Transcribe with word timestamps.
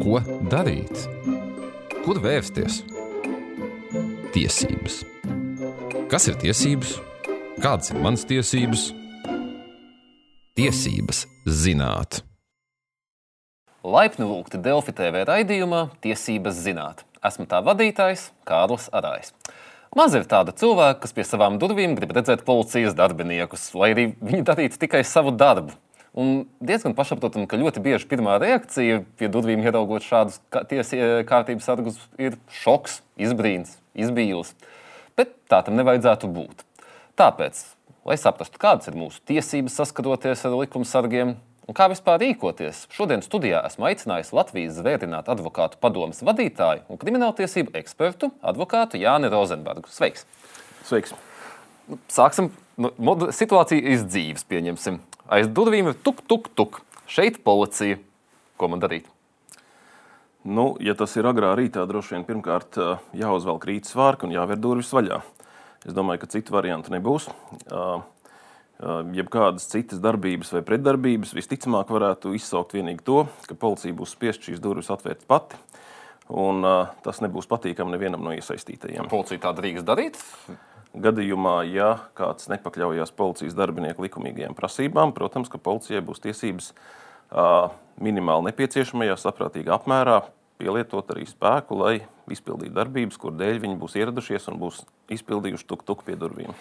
Ko 0.00 0.18
darīt? 0.50 0.92
Kur 2.04 2.18
vērsties? 2.22 2.82
Tiesības. 4.34 5.00
Kas 6.10 6.28
ir 6.30 6.36
tiesības? 6.42 6.96
Kādas 7.62 7.92
ir 7.92 8.00
manas 8.04 8.26
tiesības? 8.28 8.90
Tiesības 10.56 11.24
zināt. 11.48 12.20
Laipni 13.86 14.28
lūgti 14.28 14.60
Delfi 14.60 14.92
TV 14.96 15.24
raidījumā 15.28 15.86
Tiesības 16.04 16.60
zināt. 16.66 17.04
Esmu 17.24 17.48
tā 17.48 17.62
vadītājs 17.64 18.30
Kārlis 18.48 18.90
Arājs. 18.92 19.32
Maz 19.96 20.12
ir 20.18 20.26
tāda 20.28 20.52
cilvēka, 20.52 21.00
kas 21.06 21.16
pie 21.16 21.24
savām 21.24 21.56
durvīm 21.62 21.94
grib 21.96 22.12
redzēt 22.12 22.44
policijas 22.44 22.96
darbiniekus, 22.98 23.70
lai 23.72 23.94
arī 23.94 24.10
viņi 24.20 24.44
darītu 24.44 24.82
tikai 24.82 25.00
savu 25.08 25.32
darbu. 25.32 25.72
Un 26.16 26.46
diezgan 26.64 26.94
pašsaprotami, 26.96 27.44
ka 27.44 27.58
ļoti 27.60 27.82
bieži 27.84 28.06
pirmā 28.08 28.38
reakcija 28.40 29.02
pie 29.20 29.28
durvīm 29.28 29.60
ieraugot 29.60 30.04
šādus 30.06 30.38
tiesību 30.70 31.26
kārtības 31.28 31.68
sargus 31.68 31.98
ir 32.16 32.38
šoks, 32.62 33.02
izbrīns, 33.20 33.74
izbīlis. 33.92 34.54
Bet 35.12 35.34
tā 35.52 35.60
tam 35.66 35.76
nevajadzētu 35.76 36.30
būt. 36.32 36.64
Tāpēc, 37.20 37.60
lai 38.08 38.16
saprastu, 38.20 38.56
kādas 38.62 38.88
ir 38.88 38.96
mūsu 38.96 39.20
tiesības 39.28 39.76
saskaroties 39.82 40.46
ar 40.48 40.56
likumsargiem 40.56 41.36
un 41.68 41.76
kā 41.76 41.90
vispār 41.92 42.22
rīkoties, 42.24 42.86
šodien 42.96 43.20
studijā 43.20 43.60
esmu 43.68 43.90
aicinājis 43.90 44.32
Latvijas 44.36 44.80
Zvērtinātu 44.80 45.36
advokātu 45.36 45.80
padomus 45.84 46.24
vadītāju 46.24 46.86
un 46.88 47.04
krimināltiesību 47.04 47.76
ekspertu 47.82 48.32
advokātu 48.40 49.04
Jāni 49.04 49.28
Rozenbergu. 49.28 49.92
Sveiks! 49.92 50.24
Sveiks! 50.88 51.12
Sāksim. 52.10 52.50
Nu, 52.76 52.90
situācija 53.32 53.80
ir 53.80 54.02
dzīves, 54.04 54.44
pieņemsim. 54.50 54.98
Aiz 55.32 55.48
durvīm 55.50 55.92
ir 55.92 56.00
tuk, 56.04 56.22
tuk, 56.28 56.50
tuk. 56.58 56.80
Šeit 57.10 57.40
policija. 57.46 57.98
Ko 58.58 58.68
man 58.72 58.82
darīt? 58.82 59.06
Nu, 60.46 60.74
ja 60.82 60.94
tas 60.98 61.16
ir 61.18 61.26
agrā 61.26 61.52
rītā, 61.58 61.82
droši 61.88 62.14
vien 62.14 62.26
pirmkārt 62.26 62.78
jāuzvelk 63.18 63.64
rīta 63.66 63.90
svārka 63.90 64.28
un 64.28 64.34
jāver 64.34 64.60
durvis 64.62 64.92
vaļā. 64.94 65.18
Es 65.86 65.94
domāju, 65.94 66.22
ka 66.22 66.30
citu 66.30 66.54
variantu 66.54 66.92
nebūs. 66.94 67.28
Jebkādas 69.16 69.66
citas 69.72 70.02
darbības 70.04 70.52
vai 70.52 70.62
pretdarbības 70.66 71.32
visticamāk 71.34 71.90
varētu 71.90 72.34
izsaukt 72.36 72.74
tikai 72.74 72.98
to, 73.06 73.24
ka 73.48 73.56
policija 73.58 73.96
būs 73.96 74.12
spiest 74.14 74.46
šīs 74.46 74.60
durvis 74.62 74.92
atvērt 74.92 75.24
pati. 75.30 75.58
Un, 76.26 76.64
uh, 76.66 76.90
tas 77.06 77.20
nebūs 77.22 77.46
patīkami 77.46 77.94
nevienam 77.94 78.24
no 78.26 78.32
iesaistītajiem. 78.34 79.06
Policija 79.10 79.44
tā 79.44 79.52
drīkst 79.54 79.86
darīt? 79.86 80.18
Gadījumā, 80.96 81.58
ja 81.68 81.90
kāds 82.16 82.48
nepakļaujas 82.48 83.12
policijas 83.16 83.56
darbinieku 83.56 84.06
likumīgajām 84.06 84.54
prasībām, 84.56 85.12
protams, 85.16 85.50
ka 85.52 85.60
policijai 85.60 86.00
būs 86.04 86.22
tiesības 86.24 86.70
minimāli 88.00 88.50
nepieciešamajā, 88.50 89.18
saprātīgā 89.20 89.74
apmērā 89.76 90.22
pielietot 90.60 91.10
arī 91.12 91.26
spēku, 91.28 91.76
lai 91.82 91.94
izpildītu 92.32 92.74
darbības, 92.76 93.18
kur 93.20 93.34
dēļ 93.36 93.60
viņi 93.62 93.78
būs 93.80 93.96
ieradušies 94.00 94.48
un 94.52 94.60
būs 94.62 94.82
izpildījuši 95.12 95.68
tuk-tuk 95.68 96.04
pie 96.06 96.16
durvīm. 96.18 96.54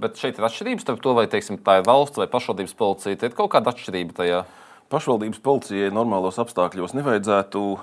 Bet 0.00 0.16
šeit 0.20 0.38
ir 0.38 0.46
atšķirības 0.46 0.86
starp 0.86 1.02
to, 1.04 1.12
vai 1.18 1.26
teiksim, 1.28 1.58
tā 1.60 1.80
ir 1.80 1.88
valsts 1.88 2.20
vai 2.20 2.28
pašvaldības 2.30 2.76
policija. 2.78 3.18
Tad 3.20 3.32
ir 3.32 3.36
kaut 3.36 3.50
kāda 3.52 3.74
atšķirība 3.74 4.16
tajā. 4.16 4.44
Pašvaldības 4.90 5.38
policijai 5.44 5.92
normālos 5.94 6.40
apstākļos 6.42 6.96
nevajadzētu 6.98 7.60
uh, 7.62 7.82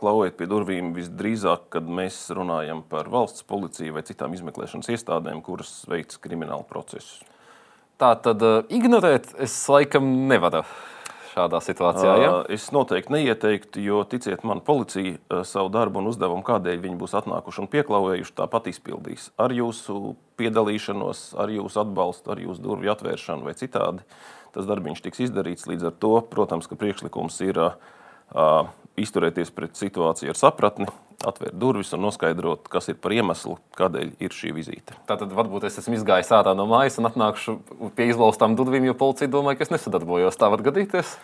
klauvēt 0.00 0.34
pie 0.40 0.48
durvīm 0.50 0.90
visdrīzāk, 0.96 1.68
kad 1.70 1.86
mēs 1.86 2.16
runājam 2.34 2.80
par 2.82 3.06
valsts 3.12 3.46
policiju 3.46 3.94
vai 3.94 4.02
citām 4.08 4.34
izmeklēšanas 4.34 4.90
iestādēm, 4.90 5.38
kuras 5.46 5.84
veic 5.86 6.16
kriminālu 6.18 6.66
procesus. 6.66 7.20
Tā 8.02 8.10
tad 8.24 8.42
uh, 8.42 8.64
ignorēt 8.74 9.36
es 9.38 9.54
laikam 9.70 10.08
nevaru 10.26 10.64
šādā 11.38 11.60
situācijā? 11.62 12.14
Ja? 12.24 12.32
Es 12.50 12.68
noteikti 12.74 13.14
neieteiktu, 13.14 13.82
jo 13.84 14.02
ticiet 14.10 14.42
man, 14.42 14.62
policija 14.66 15.44
savu 15.46 15.70
darbu 15.74 16.02
un 16.02 16.10
uzdevumu, 16.10 16.42
kādēļ 16.46 16.82
viņi 16.82 16.98
būs 16.98 17.14
atnākuši 17.20 17.62
un 17.62 17.70
pieklauvējuši, 17.70 18.34
tāpat 18.40 18.66
izpildīs. 18.72 19.28
Ar 19.38 19.54
jūsu 19.54 20.16
piedalīšanos, 20.40 21.22
ar 21.38 21.54
jūsu 21.54 21.82
atbalstu, 21.84 22.34
ar 22.34 22.42
jūsu 22.42 22.64
durvju 22.66 22.94
atvēršanu 22.94 23.46
vai 23.46 23.54
citādi. 23.58 24.02
Tas 24.54 24.68
darbiņš 24.68 25.04
tiks 25.04 25.24
izdarīts. 25.28 25.68
Līdz 25.68 25.90
ar 25.90 25.96
to, 26.00 26.14
protams, 26.30 26.68
ka 26.70 26.78
priekšlikums 26.78 27.40
ir 27.46 27.60
uh, 27.60 28.70
izturēties 28.98 29.52
pret 29.54 29.78
situāciju 29.78 30.32
ar 30.32 30.38
sapratni, 30.38 30.88
atvērt 31.26 31.56
durvis 31.58 31.90
un 31.96 32.04
noskaidrot, 32.06 32.68
kas 32.70 32.90
ir 32.92 32.98
par 33.02 33.14
iemeslu, 33.16 33.56
kādēļ 33.78 34.12
ir 34.22 34.34
šī 34.34 34.52
vizīte. 34.54 34.94
Tātad 35.08 35.32
varbūt 35.34 35.66
es 35.68 35.80
esmu 35.82 35.98
izgājis 35.98 36.30
ārā 36.34 36.54
no 36.58 36.68
mājas 36.70 37.00
un 37.00 37.10
atnākšu 37.10 37.58
pie 37.98 38.10
izlaustām 38.12 38.54
durvīm, 38.58 38.86
jo 38.86 38.94
policija 38.98 39.30
domā, 39.32 39.56
ka 39.58 39.66
es 39.66 39.74
nesadarbojos. 39.74 40.38
Tā 40.38 40.50
var 40.52 40.62
gadīties. 40.66 41.16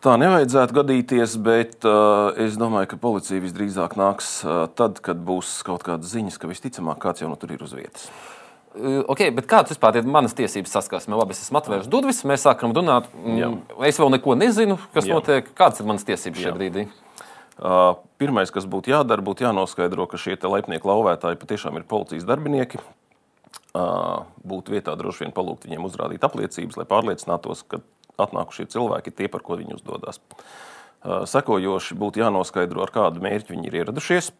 Tā 0.00 0.14
nevajadzētu 0.16 0.74
gadīties, 0.78 1.36
bet 1.44 1.84
uh, 1.84 2.32
es 2.40 2.56
domāju, 2.56 2.88
ka 2.88 3.00
policija 3.02 3.42
visdrīzāk 3.44 3.98
nāks 4.00 4.38
uh, 4.46 4.64
tad, 4.72 5.02
kad 5.04 5.20
būs 5.20 5.58
kaut 5.66 5.84
kādas 5.84 6.14
ziņas, 6.14 6.40
ka 6.40 6.48
visticamāk 6.48 7.02
kāds 7.02 7.20
jau 7.20 7.28
nu 7.28 7.36
tur 7.36 7.52
ir 7.52 7.60
uz 7.66 7.74
vietas. 7.76 8.08
Okay, 8.70 9.32
bet 9.34 9.48
kādas 9.50 9.72
vispār 9.74 9.98
ir 9.98 10.06
manas 10.06 10.34
tiesības 10.38 10.70
saskarsme? 10.76 11.16
Labi, 11.18 11.34
es 11.34 11.42
esmu 11.42 11.58
atvēris 11.58 11.88
durvis, 11.90 12.20
mēs 12.28 12.44
sākam 12.46 12.70
runāt. 12.76 13.08
Jā. 13.34 13.48
Es 13.88 13.98
vēl 13.98 14.12
neko 14.14 14.36
nezinu, 14.38 14.76
kas 14.94 15.08
Jā. 15.08 15.16
notiek. 15.16 15.48
Kādas 15.58 15.82
ir 15.82 15.88
manas 15.90 16.06
tiesības 16.06 16.38
šajā 16.38 16.52
brīdī? 16.54 16.84
Uh, 17.60 17.98
pirmais, 18.22 18.52
kas 18.54 18.68
būtu 18.70 18.92
jādara, 18.92 19.24
būtu 19.26 19.44
jānoskaidro, 19.44 20.06
ka 20.08 20.20
šie 20.22 20.38
laipnieku 20.38 20.88
lauvētāji 20.88 21.40
patiešām 21.42 21.80
ir 21.80 21.88
policijas 21.90 22.28
darbinieki. 22.28 22.78
Uh, 23.74 24.22
būtu 24.46 24.72
vietā 24.76 24.94
droši 24.98 25.26
vien 25.26 25.34
palūgt 25.34 25.66
viņiem 25.66 25.84
uzrādīt 25.86 26.22
apliecības, 26.26 26.78
lai 26.78 26.86
pārliecinātos, 26.88 27.64
ka 27.66 27.82
atnākušie 28.22 28.70
cilvēki 28.70 29.10
ir 29.10 29.18
tie, 29.18 29.28
par 29.30 29.42
ko 29.46 29.58
viņi 29.58 29.76
uzdodas. 29.76 30.22
Uh, 31.02 31.26
sekojoši 31.26 31.98
būtu 31.98 32.22
jānoskaidro, 32.22 32.86
ar 32.86 32.94
kādu 32.94 33.22
mērķi 33.26 33.56
viņi 33.56 33.68
ir 33.68 33.78
ieradušies. 33.82 34.30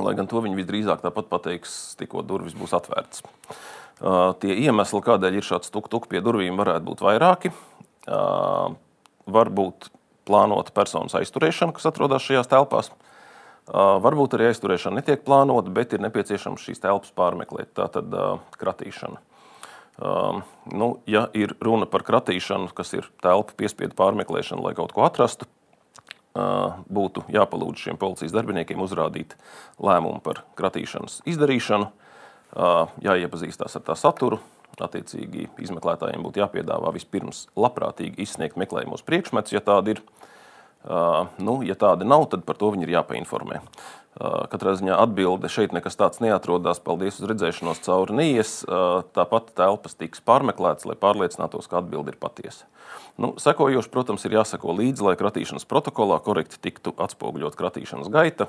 Lai 0.00 0.14
gan 0.18 0.26
to 0.30 0.40
viņi 0.42 0.58
visdrīzāk 0.58 1.04
tāpat 1.04 1.28
pateiks, 1.30 1.94
tikko 2.00 2.24
durvis 2.26 2.56
būs 2.56 2.72
atvērtas. 2.74 3.22
Uh, 4.02 4.32
tie 4.42 4.56
iemesli, 4.64 5.00
kādēļ 5.04 5.38
ir 5.38 5.46
šāds 5.46 5.70
tuk-tuk 5.70 6.08
pie 6.10 6.22
durvīm, 6.24 6.56
varētu 6.58 6.88
būt 6.88 7.04
vairāki. 7.04 7.52
Uh, 8.10 8.74
varbūt 9.30 9.90
plānota 10.26 10.74
personas 10.74 11.14
aizturēšana, 11.20 11.76
kas 11.76 11.86
atrodas 11.92 12.24
šajās 12.26 12.50
telpās. 12.50 12.90
Uh, 12.90 14.00
varbūt 14.02 14.34
arī 14.36 14.50
aizturēšana 14.50 14.98
netiek 14.98 15.22
plānota, 15.24 15.70
bet 15.72 15.94
ir 15.94 16.02
nepieciešams 16.04 16.64
šīs 16.64 16.82
telpas 16.82 17.14
pārmeklēt. 17.16 17.70
Tā 17.78 17.86
tad 17.92 18.18
kratīšana. 18.58 19.22
Uh, 19.94 20.40
nu, 20.74 20.96
ja 21.06 21.28
ir 21.38 21.54
runa 21.62 21.86
par 21.86 22.02
kratīšanu, 22.02 22.72
kas 22.74 22.96
ir 22.98 23.06
telpa 23.22 23.54
piespiedu 23.54 23.94
pārmeklēšana, 24.00 24.64
lai 24.64 24.74
kaut 24.74 24.90
ko 24.96 25.04
atrastu, 25.06 25.46
būtu 26.34 27.22
jāpalūdz 27.30 27.86
šiem 27.86 27.98
policijas 28.00 28.34
darbiniekiem 28.34 28.80
uzrādīt 28.82 29.36
lēmumu 29.78 30.18
par 30.24 30.42
kratīšanas 30.58 31.20
izdarīšanu, 31.30 31.86
jāiepazīstās 33.04 33.78
ar 33.78 33.86
tā 33.86 33.96
saturu. 33.98 34.40
Attiecīgi, 34.74 35.46
izmeklētājiem 35.62 36.24
būtu 36.26 36.40
jāpiedāvā 36.42 36.90
vispirms 36.96 37.44
labprātīgi 37.54 38.24
izsniegt 38.24 38.58
meklējumos 38.58 39.04
priekšmetus, 39.06 39.54
ja 39.54 39.62
tādi 39.62 39.94
ir. 39.94 40.00
Nu, 41.38 41.60
ja 41.64 41.76
tādi 41.78 42.04
nav, 42.04 42.26
tad 42.32 42.42
par 42.44 42.58
to 42.58 42.72
viņi 42.74 42.88
ir 42.88 42.96
jāpainformē. 42.96 43.60
Katrā 44.14 44.76
ziņā 44.78 44.94
atbilde 45.02 45.48
šeit 45.50 45.72
nekas 45.74 45.98
tāds 45.98 46.20
neatrodas. 46.22 46.78
Paldies 46.84 47.18
uz 47.18 47.26
redzēšanos 47.26 47.82
cauri 47.82 48.14
neies. 48.14 48.52
Tāpat 49.16 49.50
telpas 49.58 49.98
tiks 49.98 50.22
pārmeklētas, 50.22 50.86
lai 50.86 50.94
pārliecinātos, 50.94 51.66
ka 51.70 51.80
atbilde 51.80 52.14
ir 52.14 52.20
patiesa. 52.22 52.68
Nu, 53.18 53.32
sekojoši, 53.42 53.90
protams, 53.90 54.26
ir 54.26 54.36
jāsako 54.38 54.76
līdzi, 54.78 55.02
lai 55.06 55.16
kratīšanas 55.18 55.66
protokolā 55.70 56.20
korekti 56.22 56.60
tiktu 56.62 56.94
atspoguļot 56.94 57.58
kratīšanas 57.58 58.10
gaita. 58.14 58.48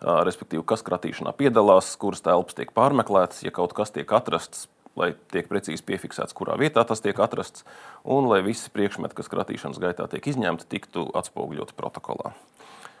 Respektīvi, 0.00 0.64
kas 0.68 0.84
kratīšanā 0.84 1.32
piedalās, 1.36 1.92
kuras 2.00 2.24
telpas 2.24 2.56
tiek 2.56 2.72
pārmeklētas, 2.76 3.44
ja 3.44 3.52
kaut 3.52 3.72
kas 3.76 3.92
tiek 3.92 4.10
atrasts, 4.12 4.66
lai 4.96 5.12
tiek 5.32 5.48
precīzi 5.48 5.84
piefiksēts, 5.84 6.36
kurā 6.36 6.56
vietā 6.60 6.84
tas 6.88 7.04
tiek 7.04 7.16
atrasts, 7.20 7.64
un 8.04 8.28
lai 8.28 8.42
visi 8.44 8.72
priekšmeti, 8.72 9.16
kas 9.16 9.32
kratīšanas 9.32 9.80
gaitā 9.80 10.08
tiek 10.12 10.28
izņemti, 10.32 10.68
tiktu 10.72 11.08
atspoguļoti 11.16 11.76
protokolā. 11.76 12.32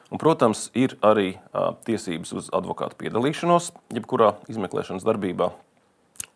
Un, 0.06 0.20
protams, 0.22 0.68
ir 0.78 0.94
arī 1.02 1.34
uh, 1.34 1.74
tiesības 1.86 2.30
uz 2.38 2.50
advokātu 2.54 2.98
piedalīšanos 3.00 3.72
jebkurā 3.96 4.36
izmeklēšanas 4.52 5.06
darbībā. 5.06 5.50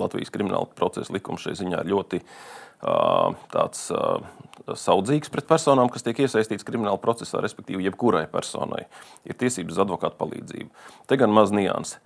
Latvijas 0.01 0.33
krimināla 0.35 0.67
procesa 0.75 1.15
likums 1.15 1.45
šai 1.45 1.55
ziņā 1.61 1.85
ir 1.85 1.93
ļoti 1.93 2.21
uh, 2.25 3.37
tāds, 3.53 3.87
uh, 3.95 4.27
saudzīgs 4.75 5.31
pret 5.31 5.47
personām, 5.47 5.91
kas 5.93 6.03
tiek 6.03 6.19
iesaistītas 6.25 6.67
krimināla 6.67 6.99
procesā, 7.03 7.39
respektīvi, 7.45 7.87
jebkurai 7.87 8.25
personai 8.33 8.89
ir 9.29 9.39
tiesības 9.39 9.77
uz 9.77 9.83
advokātu 9.87 10.19
palīdzību. 10.19 10.71
Te 11.07 11.21
gan 11.21 11.35
maz 11.35 11.55
nianses. 11.55 12.01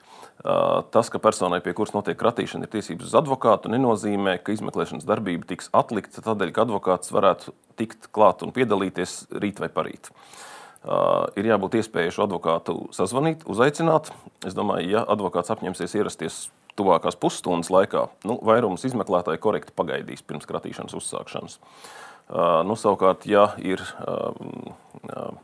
Tas, 0.90 1.08
ka 1.14 1.20
personai, 1.22 1.60
pie 1.62 1.72
kuras 1.78 1.92
notiek 1.94 2.16
kratīšana, 2.18 2.66
ir 2.66 2.72
tiesības 2.72 3.06
uz 3.06 3.12
advokātu, 3.20 3.70
nenozīmē, 3.70 4.34
ka 4.42 4.50
izmeklēšanas 4.56 5.06
darbība 5.06 5.46
tiks 5.52 5.70
atlikta 5.70 6.24
tādēļ, 6.26 6.50
ka 6.50 6.64
advokāts 6.66 7.12
varētu 7.14 7.54
tikt 7.78 8.08
klāt 8.14 8.42
un 8.42 8.50
piedalīties 8.54 9.14
rīt 9.38 9.62
vai 9.62 9.70
parīt. 9.72 10.10
Uh, 10.10 10.53
Uh, 10.84 11.30
ir 11.40 11.46
jābūt 11.48 11.78
iespējai 11.78 12.12
šo 12.12 12.26
advokātu 12.26 12.74
sazvanīt, 12.92 13.46
uzaicināt. 13.48 14.10
Es 14.44 14.52
domāju, 14.52 14.90
ja 14.92 15.04
advokāts 15.08 15.52
apņemsies 15.54 15.96
ierasties 15.96 16.36
tuvākās 16.76 17.16
pusstundas 17.16 17.70
laikā, 17.72 18.02
nu, 18.28 18.36
vairums 18.44 18.84
izmeklētāji 18.84 19.40
korekti 19.40 19.72
pagaidīs 19.76 20.24
pirms 20.26 20.44
kratīšanas 20.50 20.96
uzsākšanas. 20.98 21.56
Nu, 22.68 22.76
savukārt, 22.76 23.24
ja 23.28 23.46
ir 23.60 23.80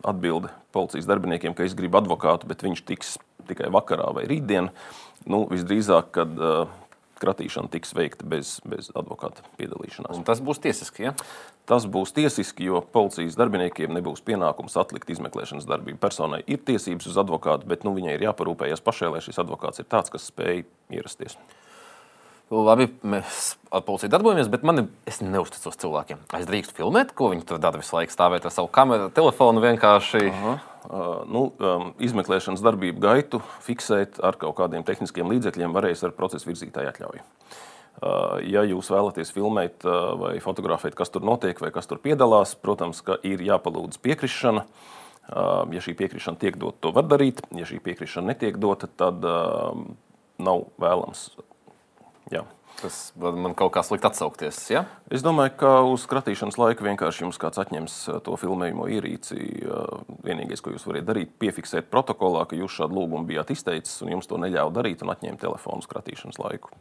atbilde 0.05 0.51
policijas 0.75 1.09
darbiniekiem, 1.09 1.55
ka 1.57 1.65
es 1.65 1.77
gribu 1.79 2.01
advokātu, 2.01 2.49
bet 2.51 2.65
viņš 2.65 2.85
tiks 2.89 3.17
tikai 3.49 3.69
vakarā 3.73 4.11
vai 4.17 4.25
rītdien, 4.29 4.71
nu, 5.29 5.45
visdrīzāk, 5.51 6.13
kad 6.17 6.37
kratīšana 7.21 7.71
tiks 7.73 7.95
veikta 7.97 8.27
bez, 8.29 8.59
bez 8.69 8.91
advokāta 8.97 9.45
piedalīšanās. 9.61 10.19
Un 10.19 10.27
tas 10.27 10.43
būs 10.45 10.63
tiesiski. 10.65 11.09
Ja? 11.09 11.15
Tas 11.71 11.87
būs 11.87 12.15
tiesiski, 12.17 12.67
jo 12.67 12.81
policijas 12.95 13.37
darbiniekiem 13.39 13.93
nebūs 13.95 14.25
pienākums 14.27 14.75
atlikt 14.81 15.13
izmeklēšanas 15.15 15.69
darbību. 15.71 16.01
Personai 16.03 16.43
ir 16.51 16.63
tiesības 16.67 17.11
uz 17.13 17.19
advokātu, 17.21 17.69
bet 17.71 17.87
nu, 17.87 17.95
viņai 17.95 18.17
ir 18.17 18.27
jāparūpējas 18.27 18.83
pašai, 18.83 19.13
lai 19.15 19.23
šis 19.25 19.39
advokāts 19.45 19.83
ir 19.83 19.89
tāds, 19.91 20.11
kas 20.11 20.31
spēj 20.33 20.65
ierasties. 20.97 21.39
Labi, 22.51 22.89
mēs 23.07 23.53
ar 23.71 23.85
policiju 23.87 24.11
darbojamies, 24.11 24.49
bet 24.51 24.65
man 24.67 24.83
ir 24.83 25.19
neusticos 25.23 25.77
cilvēkiem. 25.79 26.25
Es 26.35 26.49
drīkstu 26.49 26.75
filmēt, 26.81 27.13
ko 27.15 27.29
viņi 27.31 27.45
tur 27.47 27.61
dara 27.63 27.79
visu 27.79 27.95
laiku, 27.95 28.11
stāvēt 28.11 28.49
ar 28.49 28.51
savu 28.51 28.67
kameru, 28.75 29.07
telefonu 29.15 29.63
vienkārši. 29.63 30.23
Aha. 30.33 30.55
Uh, 30.81 31.05
nu, 31.31 31.43
um, 31.61 31.91
izmeklēšanas 32.03 32.65
darbību 32.65 33.03
gaitu 33.05 33.39
fiksēt 33.63 34.19
ar 34.27 34.35
kaut 34.41 34.57
kādiem 34.59 34.83
tehniskiem 34.83 35.29
līdzekļiem 35.31 35.77
varēs 35.77 36.03
ar 36.09 36.15
procesa 36.17 36.49
virzītāju 36.49 36.91
atļauju. 36.91 37.23
Uh, 38.01 38.41
ja 38.49 38.65
jūs 38.67 38.89
vēlaties 38.91 39.31
filmēt 39.37 39.87
uh, 39.87 40.17
vai 40.19 40.33
fotografēt, 40.43 40.97
kas 40.99 41.13
tur 41.15 41.23
notiek 41.29 41.61
vai 41.63 41.71
kas 41.75 41.87
tur 41.87 42.01
piedalās, 42.03 42.57
protams, 42.59 43.05
ka 43.07 43.21
ir 43.23 43.45
jāpalūdz 43.47 44.01
piekrišana. 44.03 44.67
Ja 45.31 45.79
šī 45.85 45.93
piekrišana 45.95 46.41
tiek 46.41 46.57
dota, 46.59 46.81
to 46.83 46.91
var 46.97 47.05
darīt. 47.07 47.39
Ja 47.55 47.63
šī 47.69 47.77
piekrišana 47.85 48.33
netiek 48.33 48.57
dota, 48.59 48.89
tad 48.91 49.23
nav 50.43 50.65
vēlams 50.81 51.29
Jā. 52.31 52.47
Tas 52.81 53.13
man 53.19 53.53
kaut 53.59 53.75
kā 53.75 53.83
slikti 53.85 54.09
atsaukties. 54.09 54.59
Ja? 54.73 54.85
Es 55.13 55.25
domāju, 55.25 55.53
ka 55.61 55.73
uz 55.85 56.07
kratīšanas 56.09 56.57
laiku 56.57 56.87
vienkārši 56.87 57.27
jums 57.27 57.41
kāds 57.41 57.61
atņems 57.61 57.97
eh, 58.09 58.21
to 58.25 58.37
filmējumu 58.41 58.87
ierīci. 58.97 59.37
Eh, 59.37 60.15
vienīgais, 60.25 60.63
ko 60.65 60.73
jūs 60.73 60.87
varat 60.89 61.09
darīt, 61.09 61.35
ir 61.35 61.43
piefiksēt 61.43 61.91
protokolā, 61.93 62.47
ka 62.49 62.57
jūs 62.57 62.79
šādu 62.79 62.97
lūgumu 62.97 63.29
bijāt 63.29 63.53
izteicis 63.53 64.01
un 64.07 64.15
jums 64.15 64.31
to 64.31 64.41
neļāva 64.41 64.73
darīt 64.81 65.05
un 65.05 65.13
atņemt 65.13 65.43
telefonu 65.45 65.85
uz 65.85 65.91
kratīšanas 65.91 66.41
laiku. 66.41 66.73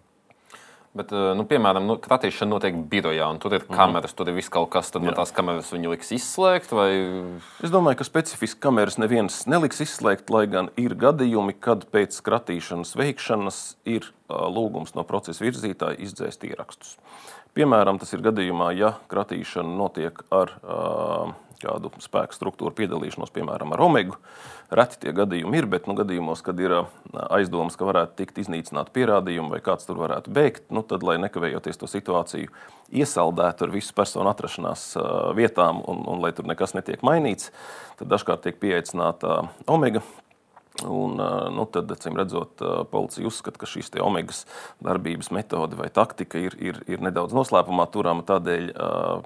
Bet, 0.98 1.12
eh, 1.14 1.32
nu, 1.38 1.44
piemēram, 1.46 1.86
nu, 1.86 1.96
kratīšana 2.02 2.50
notiek 2.50 2.78
birojā, 2.90 3.28
un 3.30 3.38
tur 3.42 3.54
ir 3.54 3.62
mhm. 3.62 3.76
kameras, 3.78 4.10
mm 4.10 4.14
-hmm. 4.14 4.18
tur 4.18 4.30
ir 4.30 4.38
viss 4.40 4.50
kaut 4.50 4.70
kas. 4.74 4.92
Tad 4.92 5.04
man 5.06 5.14
tās 5.14 5.32
kameras 5.32 5.72
viņi 5.74 5.92
liks 5.92 6.12
izslēgt. 6.12 6.72
Vai... 6.74 6.92
Es 7.64 7.70
domāju, 7.70 7.98
ka 7.98 8.04
specifiski 8.04 8.60
kameras 8.60 8.98
neviens 8.98 9.46
neliks 9.46 9.82
izslēgt, 9.86 10.30
lai 10.30 10.48
gan 10.48 10.70
ir 10.78 10.96
gadījumi, 10.96 11.54
kad 11.60 11.86
pēc 11.92 12.22
kratīšanas 12.22 12.96
veikšanas 12.98 13.78
ir 13.86 14.02
uh, 14.30 14.50
lūgums 14.50 14.96
no 14.96 15.04
procesa 15.04 15.46
virzītāja 15.46 16.00
izdzēst 16.00 16.44
ierakstus. 16.44 16.98
Piemēram, 17.58 17.98
tas 18.00 18.14
ir 18.14 18.24
gadījumā, 18.24 18.72
ja 18.78 18.94
kratīšana 19.10 19.72
notiek 19.80 20.22
ar 20.34 20.52
uh, 20.62 21.32
kādu 21.60 21.92
spēku 22.02 22.36
struktūru 22.36 22.72
piedalīšanos, 22.78 23.32
piemēram, 23.36 23.74
ar 23.76 23.84
omegu. 23.84 24.18
Reti 24.72 25.00
tie 25.02 25.14
gadījumi 25.16 25.60
ir, 25.60 25.68
bet 25.70 25.88
nu, 25.90 25.96
gadījumos, 25.98 26.44
kad 26.46 26.60
ir 26.62 26.76
aizdomas, 27.34 27.76
ka 27.80 27.88
varētu 27.90 28.20
tikt 28.20 28.38
iznīcināti 28.44 28.94
pierādījumi 28.96 29.56
vai 29.56 29.62
kāds 29.66 29.90
tur 29.90 29.98
varētu 30.00 30.32
bēgt, 30.36 30.68
nu, 30.74 30.84
tad, 30.86 31.04
lai 31.04 31.18
nekavējoties 31.26 31.82
to 31.82 31.90
situāciju 31.90 32.54
iesaldētu 32.94 33.66
ar 33.66 33.74
visu 33.74 33.98
personu 33.98 34.30
atrašanās 34.32 34.92
vietām 35.38 35.82
un, 35.90 36.06
un 36.14 36.22
lai 36.24 36.32
tur 36.38 36.48
nekas 36.50 36.78
netiek 36.78 37.04
mainīts, 37.06 37.50
tad 38.00 38.14
dažkārt 38.14 38.46
tiek 38.46 38.62
pieaicināta 38.62 39.42
omega 39.68 40.06
Un, 40.88 41.20
nu, 41.56 41.66
tad, 41.72 41.92
acīm 41.92 42.16
redzot, 42.20 42.62
policija 42.92 43.28
uzskata, 43.28 43.60
ka 43.60 43.68
šīs 43.70 43.92
omegas 44.04 44.46
darbības 44.86 45.32
metode 45.36 45.80
vai 45.80 45.90
taktika 45.92 46.40
ir, 46.40 46.56
ir, 46.62 46.80
ir 46.88 47.04
nedaudz 47.04 47.36
noslēpumā 47.36 47.90
turama. 47.92 48.24
Tādēļ 48.28 48.72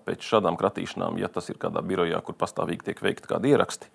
pēc 0.07 0.25
šādām 0.25 0.57
kratīšanām, 0.59 1.19
ja 1.21 1.29
tas 1.29 1.51
ir 1.53 1.61
kādā 1.61 1.83
birojā, 1.85 2.21
kur 2.25 2.37
pastāvīgi 2.39 2.89
tiek 2.89 3.05
veikti 3.05 3.29
kādi 3.29 3.53
ieraksti, 3.53 3.91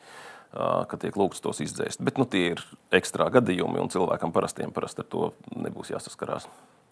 ka 0.52 1.00
tiek 1.00 1.18
lūgts 1.18 1.42
tos 1.44 1.62
izdzēst. 1.64 2.02
Bet 2.04 2.20
nu, 2.20 2.28
tie 2.30 2.54
ir 2.54 2.64
ekstrā 2.94 3.28
gadījumi, 3.34 3.82
un 3.82 3.92
cilvēkam 3.92 4.34
parastiem 4.34 4.74
parasti 4.74 5.04
ar 5.04 5.10
to 5.10 5.30
nebūs 5.56 5.92
jāsaskarās. 5.96 6.46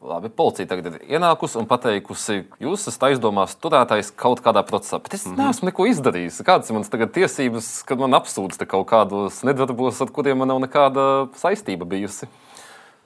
Labi, 0.05 0.29
policija 0.29 0.69
tagad 0.69 0.91
ir 0.91 1.15
ienākusi 1.17 1.57
un 1.57 1.67
pateikusi, 1.67 2.43
jūs 2.61 2.83
esat 2.91 3.07
aizdomās 3.09 3.55
turētājs 3.57 4.11
kaut 4.13 4.43
kādā 4.45 4.61
procesā. 4.69 5.01
Bet 5.03 5.15
es 5.17 5.25
mm 5.25 5.33
-hmm. 5.33 5.45
neesmu 5.45 5.67
neko 5.71 5.87
izdarījis. 5.89 6.43
Kādas 6.45 6.69
ir 6.69 6.77
manas 6.77 7.13
tiesības, 7.13 7.83
kad 7.83 7.99
man 7.99 8.13
apsūdz 8.13 8.67
kaut 8.67 8.87
kādos 8.87 9.43
nedarbos, 9.43 10.01
ar 10.01 10.13
kuriem 10.13 10.39
man 10.39 10.49
nav 10.49 10.61
nekāda 10.61 11.29
saistība 11.35 11.85
bijusi? 11.85 12.29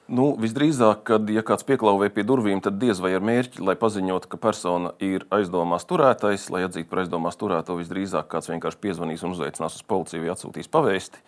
Nu, 0.09 0.33
visdrīzāk, 0.35 1.05
kad 1.07 1.29
ja 1.31 1.43
kāds 1.47 1.63
pieklauvē 1.63 2.09
pie 2.11 2.25
durvīm, 2.27 2.61
tad 2.61 2.81
diez 2.83 2.99
vai 2.99 3.13
ar 3.15 3.23
mērķi, 3.23 3.63
lai 3.63 3.77
paziņotu, 3.79 4.29
ka 4.29 4.37
persona 4.37 4.91
ir 4.99 5.23
aizdomās 5.31 5.87
turētais, 5.87 6.51
lai 6.51 6.65
atzītu 6.67 6.91
par 6.91 6.99
aizdomās 6.99 7.39
turēto, 7.39 7.77
visdrīzāk 7.79 8.27
kāds 8.27 8.51
vienkārši 8.51 8.81
piezvanīs 8.81 9.23
un 9.23 9.31
uzaicinās 9.31 9.77
uz 9.79 9.83
policiju 9.87 10.25
vai 10.25 10.33
atsūtīs 10.35 10.67
pavēsti. 10.67 11.23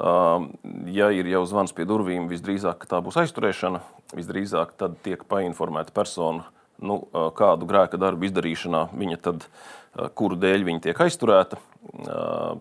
Ja 0.00 1.10
ir 1.12 1.28
jau 1.28 1.42
zvans 1.48 1.74
pie 1.76 1.84
durvīm, 1.88 2.30
visdrīzāk 2.30 2.86
tā 2.88 3.02
būs 3.04 3.18
aizturēšana. 3.22 3.82
Visdrīzāk 4.16 4.72
tad 4.80 4.96
tiek 5.04 5.24
painformēta 5.28 5.92
persona, 5.94 6.46
nu, 6.80 7.02
kādu 7.36 7.68
grēka 7.68 8.00
darbu 8.00 8.28
izdarīšanā 8.28 8.86
viņa 8.96 9.18
tad, 9.24 9.44
kuru 10.16 10.38
dēļ 10.40 10.64
viņa 10.68 10.84
tiek 10.88 11.02
aizturēta. 11.04 11.60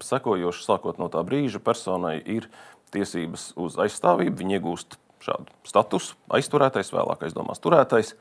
Sekojoši, 0.03 0.65
sākot 0.67 0.99
no 0.99 1.07
tā 1.13 1.23
brīža, 1.27 1.63
personai 1.63 2.17
ir 2.19 2.49
tiesības 2.91 3.51
uz 3.59 3.79
aizstāvību. 3.79 4.35
Viņa 4.43 4.59
iegūst 4.59 4.99
šādu 5.23 5.53
statusu, 5.67 6.17
aizturētais, 6.33 6.91
vēlāk 6.93 7.27
aizdomās 7.27 7.61
turētais, 7.63 8.15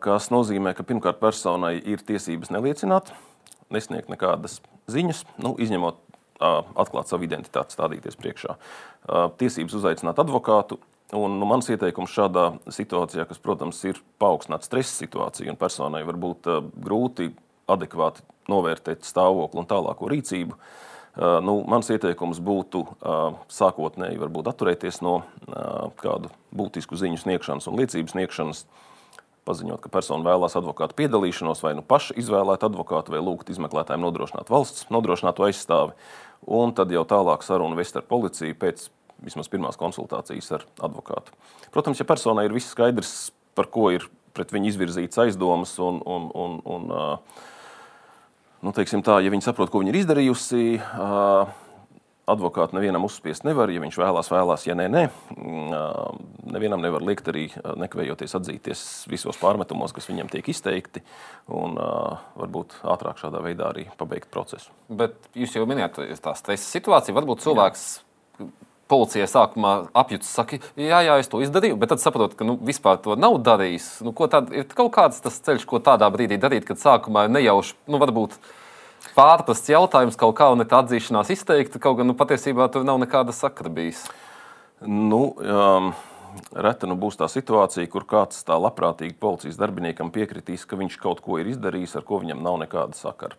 kas 0.00 0.30
nozīmē, 0.32 0.72
ka 0.76 0.86
pirmkārt 0.86 1.20
personai 1.20 1.74
ir 1.78 2.00
tiesības 2.06 2.52
neliecināt, 2.54 3.12
nesniegt 3.74 4.08
nekādas 4.12 4.60
ziņas, 4.90 5.26
nu, 5.42 5.52
izņemot 5.60 5.98
atklāt 6.40 7.10
savu 7.10 7.26
identitāti, 7.26 7.76
stādīties 7.76 8.18
priekšā. 8.20 8.56
Tiesības 9.40 9.76
uzaicināt 9.80 10.22
advokātu. 10.22 10.80
Un, 11.16 11.40
nu, 11.40 11.46
mans 11.48 11.66
ieteikums 11.72 12.12
šādā 12.14 12.44
situācijā, 12.70 13.24
kas, 13.26 13.40
protams, 13.42 13.80
ir 13.88 13.98
paaugstināta 14.22 14.68
stresa 14.68 14.94
situācija, 15.00 15.50
un 15.50 15.58
personai 15.58 16.04
var 16.06 16.18
būt 16.20 16.46
uh, 16.46 16.60
grūti 16.84 17.32
adekvāti 17.70 18.22
novērtēt 18.50 19.02
stāvokli 19.06 19.58
un 19.58 19.66
tālāko 19.70 20.06
rīcību, 20.10 20.54
uh, 20.54 21.40
nu, 21.42 21.56
mans 21.66 21.90
ieteikums 21.90 22.38
būtu 22.46 22.84
uh, 22.84 23.40
sākotnēji 23.50 24.22
atturēties 24.22 25.02
no 25.02 25.16
kādu 25.98 26.30
būtisku 26.54 26.94
ziņu 26.94 27.18
sniegšanas 27.24 27.66
un 27.66 27.82
liecības 27.82 28.14
sniegšanas, 28.14 28.62
paziņot, 29.50 29.82
ka 29.82 29.90
persona 29.90 30.22
vēlās 30.22 30.54
advokātu 30.60 30.94
piedalīšanos, 31.00 31.64
vai 31.64 31.74
nu 31.74 31.82
paši 31.82 32.20
izvēlēt 32.22 32.62
advokātu, 32.70 33.16
vai 33.16 33.24
lūgt 33.24 33.50
izmeklētājiem 33.50 34.06
nodrošināt 34.06 34.52
valsts 34.52 34.86
nodrošināto 34.94 35.48
aizstāvi 35.48 35.96
un 36.46 36.72
tad 36.76 36.92
jau 36.92 37.04
tālāk 37.08 37.44
sarunu 37.44 37.78
vest 37.78 37.98
ar 37.98 38.06
policiju 38.08 38.56
pēc 38.60 38.88
vismaz 39.24 39.50
pirmās 39.52 39.78
konsultācijas 39.80 40.48
ar 40.56 40.64
advokātu. 40.80 41.34
Protams, 41.74 42.00
ja 42.00 42.08
personai 42.08 42.46
ir 42.48 42.54
viss 42.56 42.72
skaidrs, 42.72 43.30
par 43.54 43.68
ko 43.72 43.90
ir 43.92 44.06
pret 44.36 44.52
viņu 44.54 44.70
izvirzīts 44.72 45.20
aizdomas, 45.20 45.74
un, 45.82 46.00
un, 46.06 46.28
un, 46.32 46.56
un 46.64 46.86
nu, 48.64 48.72
tā, 48.72 49.18
ja 49.20 49.32
viņi 49.32 49.44
saprot, 49.44 49.72
ko 49.72 49.82
viņi 49.82 49.92
ir 49.92 50.00
izdarījusi, 50.00 50.62
advokātu 52.30 52.76
nevienam 52.78 53.04
uzspiest 53.06 53.44
nevar. 53.46 53.70
Ja 53.72 53.82
viņš 53.82 53.98
vēlās, 54.00 54.30
vēlās, 54.32 54.66
ja 54.68 54.76
nē, 54.78 54.86
nē. 54.92 55.04
Mm, 55.36 56.20
nevienam 56.56 56.82
nevar 56.82 57.04
liekt 57.06 57.28
arī 57.32 57.48
nekavējoties 57.54 58.36
atzīties 58.38 58.84
visos 59.10 59.38
pārmetumos, 59.40 59.94
kas 59.96 60.08
viņam 60.10 60.30
tiek 60.32 60.48
izteikti, 60.52 61.04
un 61.50 61.78
varbūt 62.40 62.80
ātrāk 62.94 63.20
šādā 63.22 63.42
veidā 63.44 63.70
arī 63.72 63.88
pabeigt 64.00 64.30
procesu. 64.34 64.72
Bet 64.88 65.18
jūs 65.38 65.56
jau 65.58 65.66
minējāt, 65.68 66.02
tā 66.22 66.36
stresa 66.38 66.66
situācija. 66.70 67.16
Varbūt 67.16 67.46
cilvēks. 67.46 67.88
Jā. 68.40 68.48
Policijai 68.90 69.28
sākumā 69.30 69.72
apjūts, 69.94 70.26
saka, 70.34 70.56
jā, 70.74 70.98
jā, 71.06 71.12
es 71.22 71.28
to 71.30 71.38
izdarīju, 71.44 71.76
bet 71.78 71.92
tad 71.92 72.00
saprotu, 72.02 72.34
ka 72.34 72.46
nu, 72.48 72.56
vispār 72.66 72.96
to 73.04 73.14
nav 73.14 73.36
darījis. 73.46 73.84
Nu, 74.02 74.10
tad, 74.26 74.50
ir 74.50 74.66
kaut 74.74 74.90
kāds 74.96 75.20
tas 75.22 75.36
ceļš, 75.46 75.62
ko 75.70 75.78
tādā 75.78 76.08
brīdī 76.10 76.40
darīt, 76.42 76.66
kad 76.66 76.80
sākumā 76.82 77.28
nejauši, 77.30 77.76
nu, 77.86 78.00
varbūt 78.02 78.34
pārprasts 79.16 79.72
jautājums, 79.72 80.18
kaut 80.20 80.36
kā 80.38 80.50
un 80.52 80.64
tā 80.64 80.82
atzīšanās 80.84 81.32
izteikta, 81.34 81.82
kaut 81.82 82.00
gan 82.00 82.10
nu, 82.10 82.16
patiesībā 82.18 82.68
tur 82.72 82.86
nav 82.86 83.00
nekāda 83.02 83.34
sakra 83.36 83.72
bijis. 83.72 84.06
Nu, 84.86 85.34
um... 85.40 85.92
Reta 86.54 86.86
nu 86.86 86.94
būs 86.94 87.16
tā 87.18 87.26
situācija, 87.30 87.88
kur 87.90 88.04
kāds 88.06 88.44
tā 88.46 88.54
labprātīgi 88.54 89.16
policijas 89.18 89.58
darbiniekam 89.58 90.12
piekritīs, 90.14 90.62
ka 90.62 90.78
viņš 90.78 90.98
kaut 91.02 91.22
ko 91.24 91.40
ir 91.42 91.50
izdarījis, 91.50 91.96
ar 91.98 92.04
ko 92.06 92.20
viņam 92.22 92.42
nav 92.44 92.60
nekāda 92.62 92.94
sakara. 92.94 93.34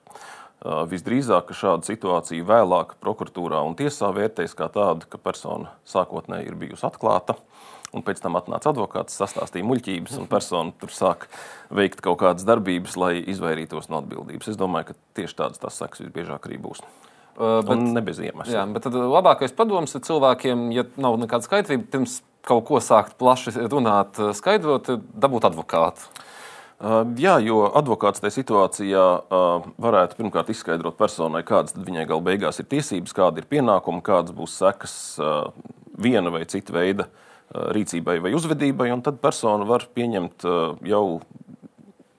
Uh, 0.61 0.83
visdrīzāk, 0.91 1.53
šāda 1.57 1.87
situācija 1.87 2.45
vēlāk 2.45 2.97
prokuratūrā 3.01 3.63
un 3.65 3.77
tiesā 3.79 4.11
vērtēs 4.13 4.53
kā 4.57 4.67
tādu, 4.73 5.07
ka 5.09 5.21
persona 5.23 5.71
sākotnēji 5.89 6.51
ir 6.51 6.59
bijusi 6.59 6.85
atklāta. 6.85 7.37
Un 7.91 8.05
pēc 8.07 8.21
tam 8.23 8.37
atnāca 8.39 8.71
advokāts, 8.71 9.17
sastāstīja 9.19 9.67
muļķības, 9.67 10.15
un 10.21 10.27
persona 10.31 10.71
tur 10.79 10.93
sāk 10.95 11.25
veikt 11.75 11.99
kaut 12.05 12.21
kādas 12.21 12.45
darbības, 12.47 12.95
lai 12.95 13.17
izvairītos 13.19 13.89
no 13.91 13.99
atbildības. 13.99 14.47
Es 14.53 14.59
domāju, 14.59 14.91
ka 14.91 14.99
tieši 15.19 15.35
tādas 15.41 15.59
tas 15.59 15.79
sekas 15.81 16.05
visbiežāk 16.05 16.47
arī 16.47 16.59
būs. 16.63 16.79
Uh, 17.35 17.59
bet, 17.67 17.79
ne 17.79 18.03
bez 18.03 18.19
iemesla. 18.23 18.53
Jā, 18.53 18.63
bet 18.71 18.85
tad 18.87 18.95
labākais 18.95 19.51
padoms 19.55 19.95
ir 19.97 20.03
cilvēkiem, 20.07 20.69
ja 20.75 20.85
nav 21.03 21.17
nekāda 21.19 21.47
skaidrība, 21.47 21.89
pirms 21.91 22.21
kaut 22.47 22.63
ko 22.69 22.79
sākt 22.83 23.17
plaši 23.19 23.53
runāt, 23.71 24.19
skaidrot, 24.39 24.89
dabūt 25.11 25.47
advokātu. 25.51 26.07
Jā, 27.21 27.35
jo 27.45 27.67
advokāts 27.77 28.23
tajā 28.23 28.33
situācijā 28.39 29.03
varētu 29.83 30.17
pirmkārt 30.17 30.47
izskaidrot 30.49 30.95
personai, 30.97 31.43
kādas 31.45 31.75
viņai 31.77 32.07
gala 32.09 32.25
beigās 32.25 32.57
ir 32.63 32.65
tiesības, 32.71 33.13
kāda 33.13 33.43
ir 33.43 33.49
pienākuma, 33.51 34.01
kādas 34.01 34.33
būs 34.33 34.55
sekas 34.63 34.95
viena 36.01 36.33
vai 36.33 36.41
cita 36.49 36.73
veida 36.73 37.05
rīcībai 37.51 38.19
vai 38.23 38.33
uzvedībai, 38.37 38.91
un 38.93 39.01
tad 39.05 39.19
persona 39.23 39.67
var 39.67 39.87
pieņemt 39.95 40.45
jau 40.87 41.05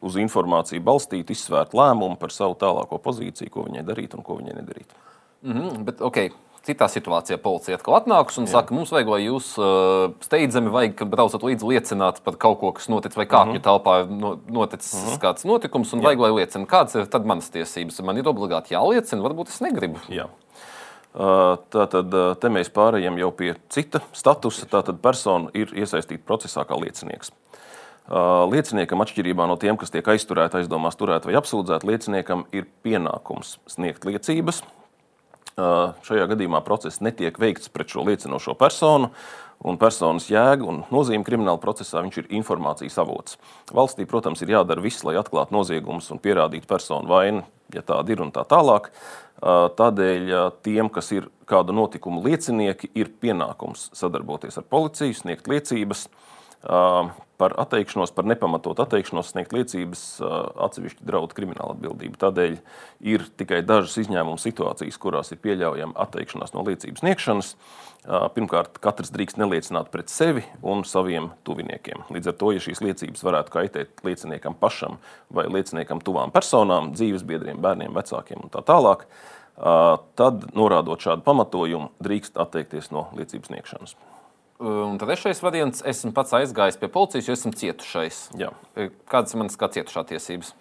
uz 0.03 0.17
informāciju 0.19 0.83
balstītu, 0.85 1.33
izsvērt 1.33 1.77
lēmumu 1.79 2.19
par 2.21 2.35
savu 2.35 2.57
tālāko 2.59 2.99
pozīciju, 3.03 3.51
ko 3.51 3.67
viņai 3.69 3.85
darīt 3.87 4.17
un 4.19 4.25
ko 4.27 4.41
viņai 4.41 4.57
nedarīt. 4.59 4.97
Mm 5.43 5.53
-hmm, 5.53 5.85
bet, 5.85 6.01
okay 6.01 6.33
citā 6.67 6.87
situācijā 6.91 7.39
policija 7.43 7.77
atkal 7.79 7.97
atnākus 7.99 8.39
un 8.41 8.47
Jā. 8.47 8.57
saka, 8.57 8.75
mums 8.75 8.93
vajag, 8.95 9.11
lai 9.11 9.21
jūs 9.25 9.49
uh, 9.59 10.15
steidzami, 10.23 10.71
vajag, 10.73 10.95
kad 11.01 11.11
braucat 11.13 11.47
līdzi, 11.47 11.69
liecināt 11.73 12.21
par 12.27 12.39
kaut 12.41 12.61
ko, 12.61 12.73
kas 12.77 12.89
notic, 12.93 13.17
vai 13.19 13.27
kāpņu 13.27 13.57
mm 13.57 13.59
-hmm. 13.59 13.67
telpā 13.67 13.95
no, 14.09 14.37
noticis 14.47 14.95
mm 14.95 15.09
-hmm. 15.09 15.23
kāds 15.25 15.47
notikums, 15.49 15.93
un 15.93 16.01
Jā. 16.01 16.05
vajag, 16.05 16.21
lai 16.21 16.33
liecina, 16.39 16.67
kādas 16.67 16.95
ir 16.95 17.07
tad 17.07 17.27
manas 17.27 17.51
tiesības. 17.51 18.03
Man 18.03 18.19
ir 18.19 18.29
obligāti 18.29 18.75
jāliecina, 18.75 19.23
varbūt 19.23 19.49
es 19.49 19.61
negribu. 19.61 19.99
Jā. 20.09 20.29
Uh, 21.13 21.59
tātad 21.69 22.15
uh, 22.17 22.31
te 22.41 22.49
mēs 22.49 22.71
pārējām 22.73 23.19
jau 23.21 23.29
pie 23.37 23.53
cita 23.73 24.01
statusa. 24.17 24.65
Tātad 24.71 25.01
persona 25.05 25.53
ir 25.53 25.75
iesaistīta 25.77 26.25
procesā 26.25 26.65
kā 26.65 26.79
liecinieks. 26.81 27.35
Uh, 28.03 28.49
lieciniekam, 28.49 29.05
atšķirībā 29.05 29.45
no 29.47 29.59
tiem, 29.61 29.77
kas 29.81 29.93
tiek 29.93 30.09
aizturēti, 30.09 30.63
aizdomās 30.63 30.97
turēti 30.97 31.29
vai 31.29 31.37
apsūdzēti, 31.39 31.89
lieciniekam 31.91 32.47
ir 32.57 32.65
pienākums 32.85 33.59
sniegt 33.71 34.09
liecības, 34.09 34.65
šajā 35.57 36.27
gadījumā 36.31 36.63
process 36.65 37.03
netiek 37.05 37.37
veikts 37.39 37.69
pret 37.73 37.93
šo 37.93 38.05
liecinošo 38.09 38.55
personu. 38.59 39.13
Un 39.63 39.77
personas 39.79 40.27
jēga 40.27 40.67
un 40.67 40.81
nozīme 40.91 41.23
krimināla 41.23 41.61
procesā 41.63 42.01
viņš 42.03 42.17
ir 42.19 42.31
informācijas 42.35 42.97
avots. 42.99 43.37
Valstī, 43.71 44.09
protams, 44.11 44.41
ir 44.43 44.51
jādara 44.57 44.83
viss, 44.83 45.05
lai 45.07 45.15
atklātu 45.21 45.55
noziegumus 45.55 46.11
un 46.11 46.19
pierādītu 46.19 46.67
personu 46.67 47.07
vainu, 47.07 47.45
ja 47.71 47.85
tāda 47.87 48.11
ir 48.11 48.25
un 48.25 48.33
tā 48.35 48.43
tālāk. 48.43 48.91
Tādēļ 49.43 50.29
tiem, 50.63 50.89
kas 50.93 51.09
ir 51.17 51.27
kādu 51.51 51.75
notikumu 51.75 52.23
liecinieki, 52.23 52.93
ir 52.95 53.11
pienākums 53.23 53.89
sadarboties 53.97 54.61
ar 54.61 54.67
policiju, 54.71 55.17
sniegt 55.19 55.51
liecības 55.51 56.07
par 56.63 57.55
atteikšanos, 57.59 58.13
par 58.15 58.27
nepamatotu 58.31 58.85
atteikšanos 58.85 59.33
sniegt 59.33 59.55
liecības 59.57 60.03
atsevišķi 60.23 61.07
draudu 61.09 61.35
krimināla 61.35 61.75
atbildība. 61.75 62.21
Tādēļ 62.23 62.59
ir 63.13 63.25
tikai 63.41 63.65
dažas 63.67 63.97
izņēmuma 64.05 64.39
situācijas, 64.39 64.99
kurās 65.03 65.35
ir 65.35 65.41
pieļaujama 65.43 65.99
atteikšanās 66.05 66.55
no 66.55 66.63
liecības 66.69 67.03
sniegšanas. 67.03 67.51
Pirmkārt, 68.35 68.79
katrs 68.83 69.11
drīkst 69.15 69.39
neliecināt 69.39 69.91
pret 69.91 70.11
sevi 70.11 70.43
un 70.63 70.87
saviem 70.87 71.29
tuviniekiem. 71.47 72.07
Līdz 72.15 72.31
ar 72.33 72.39
to, 72.39 72.55
ja 72.55 72.63
šīs 72.63 72.83
liecības 72.83 73.23
varētu 73.27 73.55
kaitēt 73.55 74.03
lieciniekam 74.07 74.55
pašam 74.59 74.99
vai 75.31 75.49
lieciniekam 75.51 76.03
tuvām 76.03 76.35
personām, 76.35 76.93
dzīvesbiedriem, 76.95 77.63
bērniem, 77.63 77.95
vecākiem 77.95 78.43
un 78.43 78.55
tā 78.55 78.63
tālāk, 78.67 79.07
tad, 80.19 80.49
norādot 80.59 81.03
šādu 81.03 81.23
pamatojumu, 81.27 81.93
drīkst 82.03 82.39
atteikties 82.43 82.91
no 82.95 83.07
liecības 83.19 83.51
sniegšanas. 83.53 83.95
Un 84.63 84.99
trešais 84.99 85.41
variants- 85.43 85.83
esmu 85.91 86.13
pats 86.15 86.31
aizgājis 86.39 86.79
pie 86.79 86.87
policijas, 86.87 87.27
jo 87.27 87.35
esmu 87.35 87.51
cietušais. 87.59 88.19
Jā. 88.39 88.53
Kādas 89.11 89.35
ir 89.35 89.41
manas 89.41 89.57
kā 89.59 89.67
cietušā 89.67 90.05
tiesības? 90.07 90.53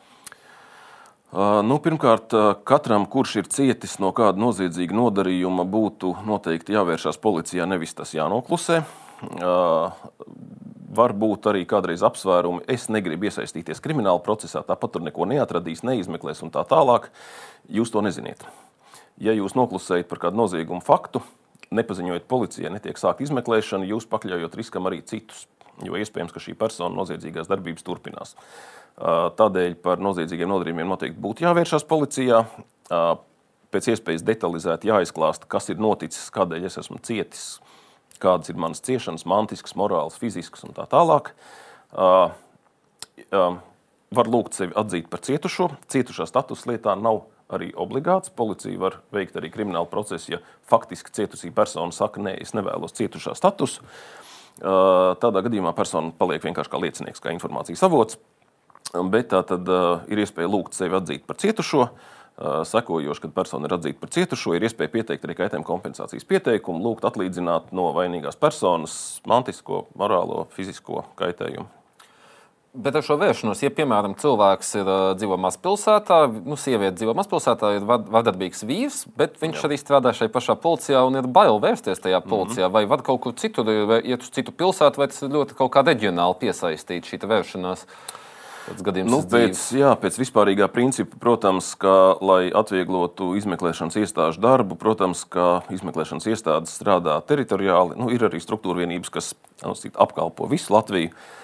Uh, 1.32 1.62
nu, 1.62 1.78
pirmkārt, 1.80 2.34
katram, 2.66 3.06
kurš 3.06 3.36
ir 3.40 3.44
cietis 3.48 4.00
no 4.00 4.10
kāda 4.12 4.42
noziedzīga 4.42 4.92
nodarījuma, 4.92 5.64
būtu 5.64 6.26
noteikti 6.26 6.74
jāvēršās 6.74 7.22
policijā, 7.22 7.68
nevis 7.70 7.94
tas 7.94 8.12
jānoklusē. 8.12 8.82
Varbūt 10.92 11.48
arī 11.48 11.62
kādreiz 11.70 12.02
apsvērumi, 12.04 12.66
es 12.68 12.90
negribu 12.90 13.30
iesaistīties 13.30 13.80
krimināla 13.80 14.20
procesā, 14.26 14.66
tāpat 14.66 14.92
tur 14.92 15.06
neko 15.06 15.30
neatradīs, 15.30 15.86
neizmeklēs 15.88 16.42
un 16.44 16.52
tā 16.52 16.66
tālāk. 16.68 17.08
Jūs 17.70 17.94
to 17.94 18.02
neziniet. 18.02 18.44
Ja 19.22 19.32
jūs 19.32 19.56
noklusējat 19.56 20.10
par 20.10 20.20
kādu 20.26 20.42
noziegumu 20.42 20.82
faktu, 20.84 21.22
nepaziņojot 21.76 22.28
policijai, 22.32 22.72
netiek 22.74 23.00
sākta 23.00 23.24
izmeklēšana, 23.26 23.88
jūs 23.88 24.08
pakļaujot 24.12 24.58
riskam 24.60 24.90
arī 24.90 25.02
citus. 25.08 25.48
Jo 25.82 25.96
iespējams, 25.98 26.34
ka 26.36 26.42
šī 26.44 26.54
persona 26.60 26.94
noziedzīgās 26.94 27.50
darbības 27.50 27.86
turpinās. 27.88 28.36
Tādēļ 29.40 29.78
par 29.82 30.02
noziedzīgiem 30.04 30.52
nodarījumiem 30.52 30.92
noteikti 30.92 31.22
būtu 31.24 31.46
jāvēršas 31.48 31.88
policijā. 31.90 32.44
Pēc 33.72 33.88
iespējas 33.94 34.26
detalizēti 34.28 34.92
jāizklāsta, 34.92 35.48
kas 35.50 35.72
ir 35.72 35.80
noticis, 35.82 36.28
kādēļ 36.36 36.68
es 36.68 36.76
esmu 36.84 37.00
cietis, 37.08 37.46
kādas 38.22 38.52
ir 38.52 38.60
manas 38.60 38.84
ciešanas, 38.84 39.24
mantiskas, 39.26 39.78
morāls, 39.80 40.20
fiziskas 40.22 40.68
un 40.68 40.76
tā 40.76 40.86
tālāk. 40.92 41.32
Var 44.12 44.32
lūgt 44.36 44.60
sevi 44.60 44.76
atzīt 44.76 45.08
par 45.10 45.24
cietušo. 45.24 45.72
Cietušā 45.90 46.28
status 46.28 46.68
lietā 46.68 46.98
nav 47.00 47.24
arī 47.56 47.72
obligāts. 47.80 48.32
Policija 48.34 48.80
var 48.82 49.00
veikt 49.14 49.38
arī 49.40 49.52
kriminālu 49.54 49.90
procesu, 49.92 50.36
ja 50.36 50.42
faktiski 50.70 51.14
cietusī 51.16 51.52
persona 51.56 51.92
saka, 51.96 52.22
nē, 52.24 52.38
es 52.42 52.56
nevēlos 52.58 52.96
cietušā 52.98 53.36
statusu. 53.38 53.86
Tādā 54.62 55.42
gadījumā 55.46 55.72
persona 55.78 56.12
paliek 56.18 56.44
vienkārši 56.44 56.72
kā 56.72 56.82
liecinieks, 56.82 57.24
kā 57.24 57.34
informācijas 57.34 57.84
avots. 57.88 58.20
Bet 58.92 59.32
tā 59.32 59.40
tad 59.48 59.70
ir 60.12 60.20
iespēja 60.24 60.50
lūgt 60.52 60.76
sevi 60.76 60.98
atzīt 60.98 61.24
par 61.28 61.40
cietušo. 61.40 61.88
Sekojoši, 62.66 63.22
kad 63.26 63.34
persona 63.36 63.68
ir 63.68 63.76
atzīta 63.76 64.02
par 64.02 64.10
cietušo, 64.16 64.56
ir 64.56 64.66
iespēja 64.66 64.90
pieteikt 64.96 65.28
arī 65.28 65.36
kaitējuma 65.38 65.68
kompensācijas 65.68 66.26
pieteikumu, 66.26 66.82
lūgt 66.82 67.06
atlīdzināt 67.06 67.70
no 67.76 67.92
vainīgās 67.94 68.40
personas 68.40 68.96
mantisko, 69.30 69.84
morālo, 70.00 70.48
fizisko 70.56 71.04
kaitējumu. 71.20 71.68
Bet 72.72 72.96
ar 72.96 73.04
šo 73.04 73.18
vēršanos, 73.20 73.60
ja 73.66 73.70
piemēram 73.76 74.14
cilvēks 74.16 74.70
ir 74.80 74.88
uh, 74.88 75.00
dzīvo 75.20 75.36
mazpilsētā, 75.44 76.22
nu, 76.48 76.56
sieviete 76.56 77.02
dzīvo 77.02 77.12
mazpilsētā, 77.20 77.74
ir 77.76 77.84
vardarbīgs 77.84 78.64
vīrs, 78.64 79.02
bet 79.20 79.36
viņš 79.42 79.58
Jā. 79.60 79.64
arī 79.68 79.80
strādā 79.80 80.14
šajā 80.16 80.32
pašā 80.32 80.56
policijā 80.64 81.02
un 81.04 81.20
ir 81.20 81.28
bail 81.28 81.60
vērsties 81.60 82.00
tajā 82.00 82.22
mhm. 82.22 82.30
policijā, 82.32 82.64
mm 82.64 82.70
-hmm. 82.70 82.78
vai 82.78 82.86
var 82.94 83.04
kaut 83.04 83.20
kur 83.26 83.36
citur, 83.36 83.68
iet 84.00 84.24
uz 84.24 84.32
citu 84.32 84.56
pilsētu, 84.56 85.04
vai 85.04 85.08
tas 85.12 85.20
ir 85.22 85.36
ļoti 85.36 85.58
kaut 85.60 85.72
kā 85.74 85.84
reģionāli 85.84 86.40
piesaistīts 86.40 87.12
šī 87.12 87.20
vēršanās. 87.28 87.86
Nu, 89.04 89.20
pēc, 89.26 89.58
jā, 89.74 89.92
pēc 89.98 90.20
vispārīgā 90.22 90.68
principa, 90.72 91.18
protams, 91.20 91.74
ka, 91.76 92.16
lai 92.22 92.52
atvieglotu 92.56 93.34
izmeklēšanas 93.36 93.98
iestāžu 93.98 94.40
darbu, 94.40 94.76
protams, 94.76 95.26
ka 95.26 95.64
izmeklēšanas 95.70 96.28
iestādes 96.30 96.78
strādā 96.80 97.20
teritoriāli. 97.26 97.98
Nu, 97.98 98.08
ir 98.14 98.22
arī 98.24 98.40
struktūra 98.40 98.86
vienības, 98.86 99.10
kas 99.10 99.34
nu, 99.66 99.74
apkalpo 99.96 100.48
visu 100.48 100.74
Latviju. 100.74 101.10
Uh, 101.10 101.41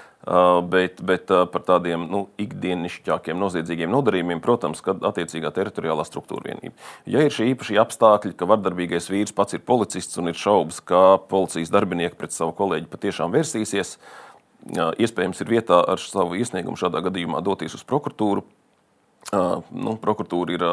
bet, 0.67 0.99
bet 1.07 1.31
uh, 1.31 1.45
par 1.47 1.63
tādiem 1.63 2.03
nu, 2.11 2.25
ikdienišķākiem 2.41 3.39
noziedzīgiem 3.39 3.91
nodarījumiem, 3.93 4.41
protams, 4.43 4.81
kad 4.83 5.03
attiecīgā 5.07 5.53
teritoriālā 5.55 6.03
struktūra 6.07 6.49
vienība. 6.49 6.75
Ja 7.07 7.23
ir 7.23 7.31
šie 7.31 7.49
īpašie 7.53 7.79
apstākļi, 7.79 8.33
ka 8.35 8.49
vardarbīgais 8.49 9.07
vīrs 9.13 9.35
pats 9.35 9.55
ir 9.55 9.63
policists 9.67 10.19
un 10.19 10.31
ir 10.31 10.39
šaubas, 10.39 10.81
ka 10.83 11.21
policijas 11.31 11.71
darbinieki 11.71 12.19
pret 12.19 12.35
savu 12.35 12.51
kolēģi 12.57 12.91
patiešām 12.91 13.31
versīsies, 13.37 13.95
uh, 13.95 14.91
iespējams, 14.99 15.41
ir 15.41 15.53
vietā 15.53 15.79
ar 15.95 16.03
savu 16.03 16.35
iesniegumu 16.35 16.79
šādā 16.79 17.05
gadījumā 17.07 17.43
doties 17.45 17.77
uz 17.79 17.87
prokuratūru. 17.87 18.43
Nu, 19.27 19.97
prokuratūra 19.99 20.53
ir 20.55 20.63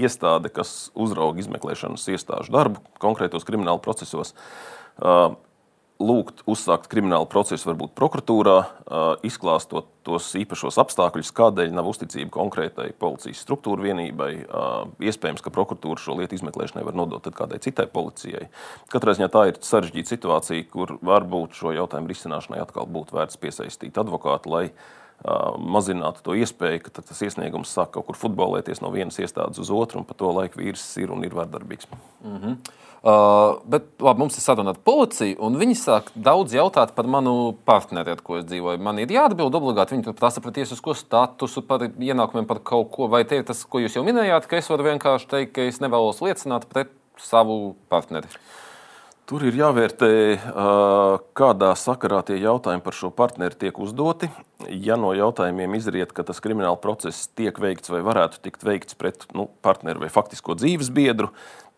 iestāde, 0.00 0.48
kas 0.52 0.88
uzrauga 0.96 1.42
izmeklēšanas 1.42 2.06
iestāžu 2.14 2.54
darbu 2.54 2.80
konkrētos 3.02 3.44
krimināla 3.44 3.82
procesos 3.84 4.32
lūgt 5.98 6.44
uzsākt 6.46 6.86
kriminālu 6.90 7.26
procesu, 7.30 7.66
varbūt 7.72 7.90
prokuratūrā, 7.98 8.56
izklāstot 9.26 9.88
tos 10.06 10.28
īpašos 10.38 10.78
apstākļus, 10.78 11.32
kādēļ 11.34 11.74
nav 11.74 11.88
uzticība 11.90 12.30
konkrētai 12.36 12.92
policijas 13.02 13.42
struktūra 13.42 13.88
vienībai. 13.88 14.30
Iespējams, 15.02 15.42
ka 15.42 15.52
prokuratūra 15.54 15.98
šo 16.02 16.14
lietu 16.20 16.38
izmeklēšanai 16.38 16.86
var 16.86 16.96
nodot 16.98 17.26
kādai 17.34 17.58
citai 17.64 17.88
policijai. 17.90 18.46
Katrā 18.94 19.16
ziņā 19.18 19.28
tā 19.34 19.44
ir 19.50 19.58
sarežģīta 19.58 20.14
situācija, 20.14 20.68
kur 20.70 20.96
varbūt 21.02 21.58
šo 21.58 21.74
jautājumu 21.74 22.14
risināšanai 22.14 22.62
atkal 22.62 22.86
būtu 22.86 23.18
vērts 23.18 23.42
piesaistīt 23.42 23.98
advokātu, 23.98 24.54
lai 25.24 25.38
mazinātu 25.58 26.22
to 26.22 26.34
iespēju, 26.38 26.82
ka 26.84 27.02
tas 27.02 27.22
iesniegums 27.22 27.72
sāk 27.74 27.90
kaut 27.96 28.06
kur 28.06 28.16
futbolēties 28.18 28.82
no 28.84 28.90
vienas 28.94 29.18
iestādes 29.18 29.58
uz 29.58 29.70
otru, 29.70 30.02
un 30.02 30.06
pa 30.08 30.14
to 30.14 30.30
laiku 30.32 30.60
vīrs 30.62 30.84
ir 31.02 31.10
un 31.10 31.24
ir 31.24 31.34
vardarbīgs. 31.34 31.88
Mm 32.24 32.36
-hmm. 32.36 32.56
Uh, 32.98 33.60
bet 33.70 33.84
labi, 34.02 34.18
mums 34.18 34.34
ir 34.34 34.42
saruna 34.42 34.72
ar 34.74 34.78
policiju, 34.82 35.36
un 35.46 35.54
viņi 35.54 35.76
sāk 35.78 36.08
daudz 36.18 36.50
jautāt 36.56 36.96
par 36.96 37.06
manu 37.06 37.54
partneri, 37.64 38.10
ar 38.10 38.22
ko 38.26 38.40
es 38.40 38.44
dzīvoju. 38.44 38.80
Man 38.82 38.98
ir 38.98 39.06
jāatbild 39.14 39.54
obligāti. 39.54 39.94
Viņi 39.94 40.16
prasa 40.18 40.40
par 40.42 40.52
tiesisko 40.52 40.96
statusu, 40.98 41.62
par 41.62 41.84
ienākumiem, 41.86 42.46
par 42.46 42.58
kaut 42.58 42.90
ko. 42.90 43.06
Vai 43.06 43.22
tie 43.24 43.38
ir 43.38 43.44
tas, 43.44 43.62
ko 43.64 43.78
jūs 43.78 43.94
jau 43.94 44.02
minējāt, 44.02 44.48
ka 44.50 44.58
es 44.58 44.70
varu 44.72 44.82
vienkārši 44.82 45.30
teikt, 45.30 45.52
ka 45.54 45.68
es 45.70 45.78
nevēlos 45.78 46.18
liecināt 46.26 46.66
pret 46.66 46.90
savu 47.22 47.76
partneri? 47.88 48.26
Tur 49.28 49.42
ir 49.44 49.58
jāvērtē, 49.58 50.10
kādā 51.36 51.74
sakarā 51.76 52.22
tie 52.24 52.38
jautājumi 52.40 52.80
par 52.80 52.94
šo 52.96 53.10
partneri 53.12 53.58
tiek 53.60 53.76
uzdoti. 53.76 54.30
Ja 54.72 54.96
no 54.96 55.10
jautājumiem 55.12 55.74
izriet, 55.76 56.14
ka 56.16 56.24
tas 56.24 56.40
krimināla 56.40 56.78
process 56.80 57.26
tiek 57.36 57.60
veikts 57.60 57.92
vai 57.92 58.00
varētu 58.06 58.40
tikt 58.46 58.64
veikts 58.64 58.96
pret 58.96 59.26
nu, 59.36 59.44
partneri 59.60 60.00
vai 60.00 60.08
faktisko 60.14 60.56
dzīves 60.56 60.88
biedru, 60.96 61.28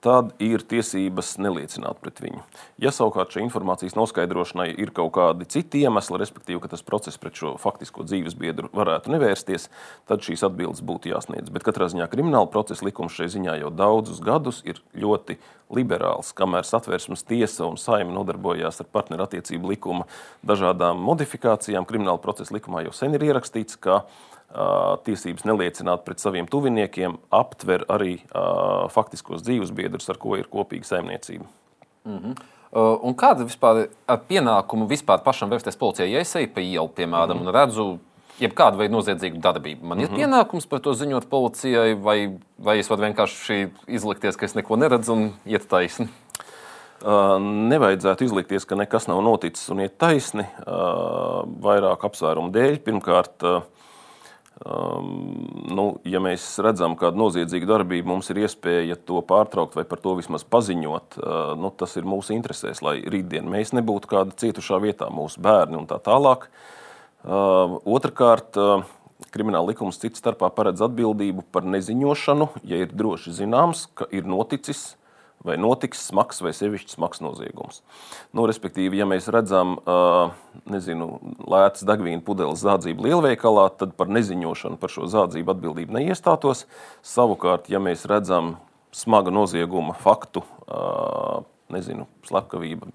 tad 0.04 0.33
ir 0.40 0.64
tiesības 0.64 1.35
neliecināt 1.40 2.00
pret 2.00 2.21
viņu. 2.25 2.40
Ja 2.80 2.92
savukārt 2.95 3.35
šai 3.35 3.45
informācijas 3.45 3.97
noskaidrošanai 3.99 4.71
ir 4.80 4.92
kaut 4.97 5.12
kādi 5.16 5.49
citi 5.50 5.83
iemesli, 5.85 6.19
respektīvi, 6.21 6.61
ka 6.62 6.71
tas 6.73 6.85
process 6.87 7.21
pret 7.21 7.37
šo 7.37 7.54
faktisko 7.61 8.07
dzīves 8.09 8.37
biedru 8.40 8.71
varētu 8.76 9.12
nevērsties, 9.12 9.69
tad 10.09 10.25
šīs 10.25 10.45
atbildes 10.49 10.83
būtu 10.87 11.12
jāsniedz. 11.12 11.52
Bet 11.52 11.66
katrā 11.69 11.90
ziņā 11.92 12.09
krimināla 12.12 12.49
procesa 12.52 12.87
likums 12.88 13.16
šai 13.16 13.28
ziņā 13.37 13.59
jau 13.61 13.73
daudzus 13.75 14.23
gadus 14.25 14.62
ir 14.64 14.80
ļoti 14.97 15.37
liberāls, 15.71 16.33
kamēr 16.35 16.66
satversmes 16.66 17.23
tiesa 17.28 17.69
un 17.69 17.76
saima 17.78 18.14
nodarbojās 18.16 18.80
ar 18.83 18.88
partnerattiecību 18.90 19.75
likuma 19.75 20.09
dažādām 20.47 20.99
modifikācijām. 21.04 21.87
Krimināla 21.87 22.19
procesa 22.23 22.57
likumā 22.57 22.87
jau 22.88 22.97
sen 22.97 23.14
ir 23.14 23.28
ierakstīts, 23.28 23.78
ka 23.78 24.02
tiesības 25.07 25.45
neliecināt 25.47 26.04
pret 26.04 26.19
saviem 26.19 26.49
tuviniekiem 26.50 27.16
aptver 27.30 27.85
arī 27.88 28.16
faktiskos 28.90 29.45
dzīves 29.47 29.71
biedrus, 29.71 30.09
ar 30.11 30.19
ko 30.19 30.35
ir 30.40 30.49
kopīga 30.50 30.88
saimniecība. 30.88 31.47
Mm 32.04 32.19
-hmm. 32.19 32.35
Un 33.02 33.14
kāda 33.19 33.45
vispār 33.47 33.88
ar 34.07 34.21
pienākumu 34.28 34.87
vispār 34.88 35.23
pašam 35.25 35.50
vērsties 35.50 35.78
policijai, 35.78 36.12
ja 36.12 36.21
es 36.21 36.37
eju 36.37 36.49
pa 36.54 36.61
ielu, 36.61 36.88
piemēram, 36.88 37.37
mm 37.37 37.42
-hmm. 37.42 37.49
un 37.49 37.54
redzu 37.54 37.99
jebkādu 38.40 38.76
veidu 38.76 38.95
noziedzīgu 38.95 39.40
darbību? 39.40 39.83
Man 39.83 39.99
mm 39.99 40.04
-hmm. 40.04 40.07
ir 40.07 40.11
mhm. 40.11 40.21
pienākums 40.21 40.69
par 40.69 40.80
to 40.80 40.95
ziņot 40.95 41.28
policijai, 41.30 41.95
vai, 41.95 42.38
vai 42.59 42.78
es 42.78 42.90
varu 42.90 43.02
vienkārši 43.02 43.69
izlikties, 43.87 44.37
ka 44.37 44.45
es 44.45 44.54
neko 44.54 44.76
neredzu 44.76 45.12
un 45.12 45.33
iet 45.47 45.69
taisni? 45.69 46.09
Nevajadzētu 47.69 48.25
izlikties, 48.25 48.64
ka 48.64 48.75
nekas 48.75 49.07
nav 49.09 49.23
noticis 49.23 49.69
un 49.69 49.80
iet 49.80 49.99
taisni. 49.99 50.45
Uh, 50.66 51.49
vairāk 51.64 52.04
apsvērumu 52.04 52.52
dēļ. 52.52 52.78
Pirmkārt, 52.85 53.42
Um, 54.61 55.47
nu, 55.73 55.85
ja 56.05 56.21
mēs 56.21 56.45
redzam 56.61 56.93
kādu 57.00 57.17
noziedzīgu 57.23 57.64
darbību, 57.64 58.11
mums 58.11 58.29
ir 58.29 58.43
iespēja 58.43 58.99
to 59.09 59.23
pārtraukt 59.25 59.79
vai 59.79 59.87
par 59.88 60.02
to 60.05 60.12
vismaz 60.19 60.45
paziņot. 60.45 61.17
Uh, 61.17 61.38
nu, 61.57 61.71
tas 61.73 61.97
ir 61.97 62.05
mūsu 62.05 62.35
interesēs, 62.37 62.83
lai 62.85 62.99
rītdien 63.00 63.49
mēs 63.49 63.73
nebūtu 63.73 64.11
kāda 64.11 64.37
cietušā 64.37 64.83
vietā, 64.85 65.09
mūsu 65.09 65.40
bērni 65.40 65.81
un 65.81 65.88
tā 65.88 65.97
tālāk. 66.05 66.50
Uh, 67.25 67.79
Otrakārt, 67.88 68.61
uh, 68.61 68.85
krimināla 69.33 69.73
likums 69.73 70.00
cits 70.02 70.21
starpā 70.21 70.52
paredz 70.52 70.85
atbildību 70.85 71.47
par 71.57 71.64
neziņošanu, 71.64 72.50
ja 72.69 72.85
ir 72.85 72.93
droši 72.93 73.33
zināms, 73.40 73.87
ka 73.97 74.09
ir 74.12 74.29
noticis 74.29 74.90
vai 75.44 75.56
notiks 75.61 76.02
smags 76.11 76.40
vai 76.44 76.52
sevišķi 76.56 76.94
smags 76.94 77.23
noziegums. 77.25 77.80
Nu, 78.37 78.44
respektīvi, 78.49 79.00
ja 79.00 79.06
mēs 79.09 79.30
redzam 79.32 79.78
nezinu, 80.68 81.11
lētas 81.49 81.87
degvīna 81.88 82.23
pudeles 82.25 82.62
zādzību 82.64 83.06
lielveikalā, 83.09 83.68
tad 83.80 83.94
par 83.99 84.11
neziņošanu 84.12 84.80
par 84.80 84.92
šo 84.92 85.09
zādzību 85.11 85.54
atbildību 85.54 85.97
neiestātos. 85.97 86.66
Savukārt, 87.06 87.70
ja 87.73 87.80
mēs 87.82 88.04
redzam 88.11 88.59
smaga 88.97 89.32
nozieguma 89.32 89.94
faktu, 89.97 90.44
nezinu, 91.73 92.09
slepkavība, 92.28 92.90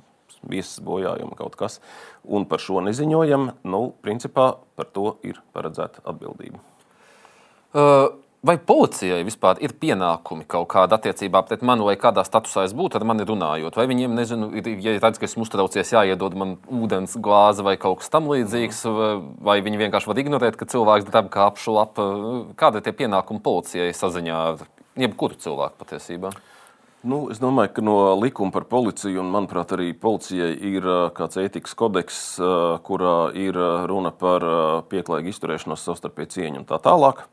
viesas 0.46 0.84
bojājuma 0.86 1.38
kaut 1.40 1.56
kas, 1.58 1.80
un 2.22 2.46
par 2.50 2.62
šo 2.62 2.84
neziņojam, 2.86 3.50
nu, 3.66 3.82
principā 4.06 4.52
par 4.78 4.92
to 4.94 5.16
ir 5.26 5.42
paredzēta 5.56 6.06
atbildība. 6.06 6.62
Uh. 7.76 8.22
Vai 8.46 8.60
policijai 8.62 9.24
vispār 9.26 9.58
ir 9.66 9.72
pienākumi 9.82 10.44
kaut 10.46 10.68
kāda 10.70 11.00
attiecībā 11.00 11.40
pret 11.48 11.64
mani, 11.66 11.82
vai 11.88 11.96
kādā 11.98 12.22
statusā 12.28 12.68
es 12.68 12.76
būtu 12.78 13.00
ar 13.00 13.06
mani 13.10 13.26
runājot? 13.26 13.74
Vai 13.80 13.88
viņiem, 13.90 14.12
nezinu, 14.14 14.52
ir, 14.60 14.68
ja 14.84 14.92
redz, 15.00 15.18
ka 15.18 15.26
esmu 15.26 15.48
uztraucies, 15.48 15.94
jāiedod 15.96 16.36
man 16.38 16.52
ūdens 16.70 17.16
glāze 17.18 17.66
vai 17.66 17.74
kaut 17.82 18.04
kas 18.04 18.12
tamlīdzīgs, 18.14 18.84
vai 19.48 19.56
viņi 19.66 19.80
vienkārši 19.82 20.12
var 20.12 20.22
ignorēt, 20.22 20.60
ka 20.60 20.68
cilvēks 20.70 21.10
dara 21.10 21.32
kā 21.34 21.48
apšlapa? 21.50 22.06
Kāda 22.60 22.84
ir 22.84 22.86
tie 22.86 22.94
pienākumi 23.00 23.42
policijai 23.48 23.96
saziņā 23.98 24.42
ar 24.52 24.62
jebkuru 25.08 25.40
cilvēku 25.42 25.82
patiesībā? 25.82 26.36
Nu, 27.06 27.24
es 27.34 27.42
domāju, 27.42 27.72
ka 27.74 27.86
no 27.86 27.98
likuma 28.18 28.54
par 28.54 28.68
policiju, 28.70 29.24
un 29.24 29.34
manuprāt, 29.34 29.74
arī 29.74 29.90
policijai 29.98 30.52
ir 30.70 30.86
kāds 31.18 31.42
ētikas 31.42 31.74
kodeks, 31.78 32.22
kurā 32.86 33.18
ir 33.42 33.58
runa 33.90 34.14
par 34.14 34.46
pieklājīgu 34.94 35.34
izturēšanos, 35.34 35.82
savstarpēju 35.90 36.36
cieņu 36.38 36.62
un 36.62 36.70
tā 36.70 36.78
tālāk. 36.86 37.26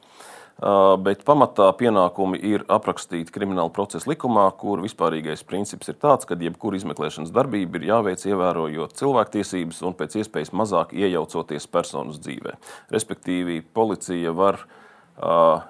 Bet 1.03 1.25
pamatā 1.27 1.67
pienākumi 1.75 2.39
ir 2.47 2.63
aprakstīti 2.71 3.35
krimināla 3.35 3.73
procesa 3.75 4.07
likumā, 4.13 4.45
kur 4.55 4.79
vispārīgais 4.85 5.43
princips 5.49 5.91
ir 5.91 5.97
tāds, 5.99 6.29
ka 6.29 6.39
jebkura 6.39 6.79
izmeklēšanas 6.79 7.35
darbība 7.35 7.81
ir 7.81 7.89
jāveic 7.89 8.23
ievērojot 8.31 8.95
cilvēktiesības 9.01 9.83
un 9.83 9.97
pēc 9.99 10.21
iespējas 10.23 10.55
mazāk 10.55 10.95
iejaucoties 10.95 11.67
personas 11.67 12.23
dzīvē. 12.23 12.55
Respektīvi, 12.95 13.65
policija 13.75 14.31
var 14.39 14.63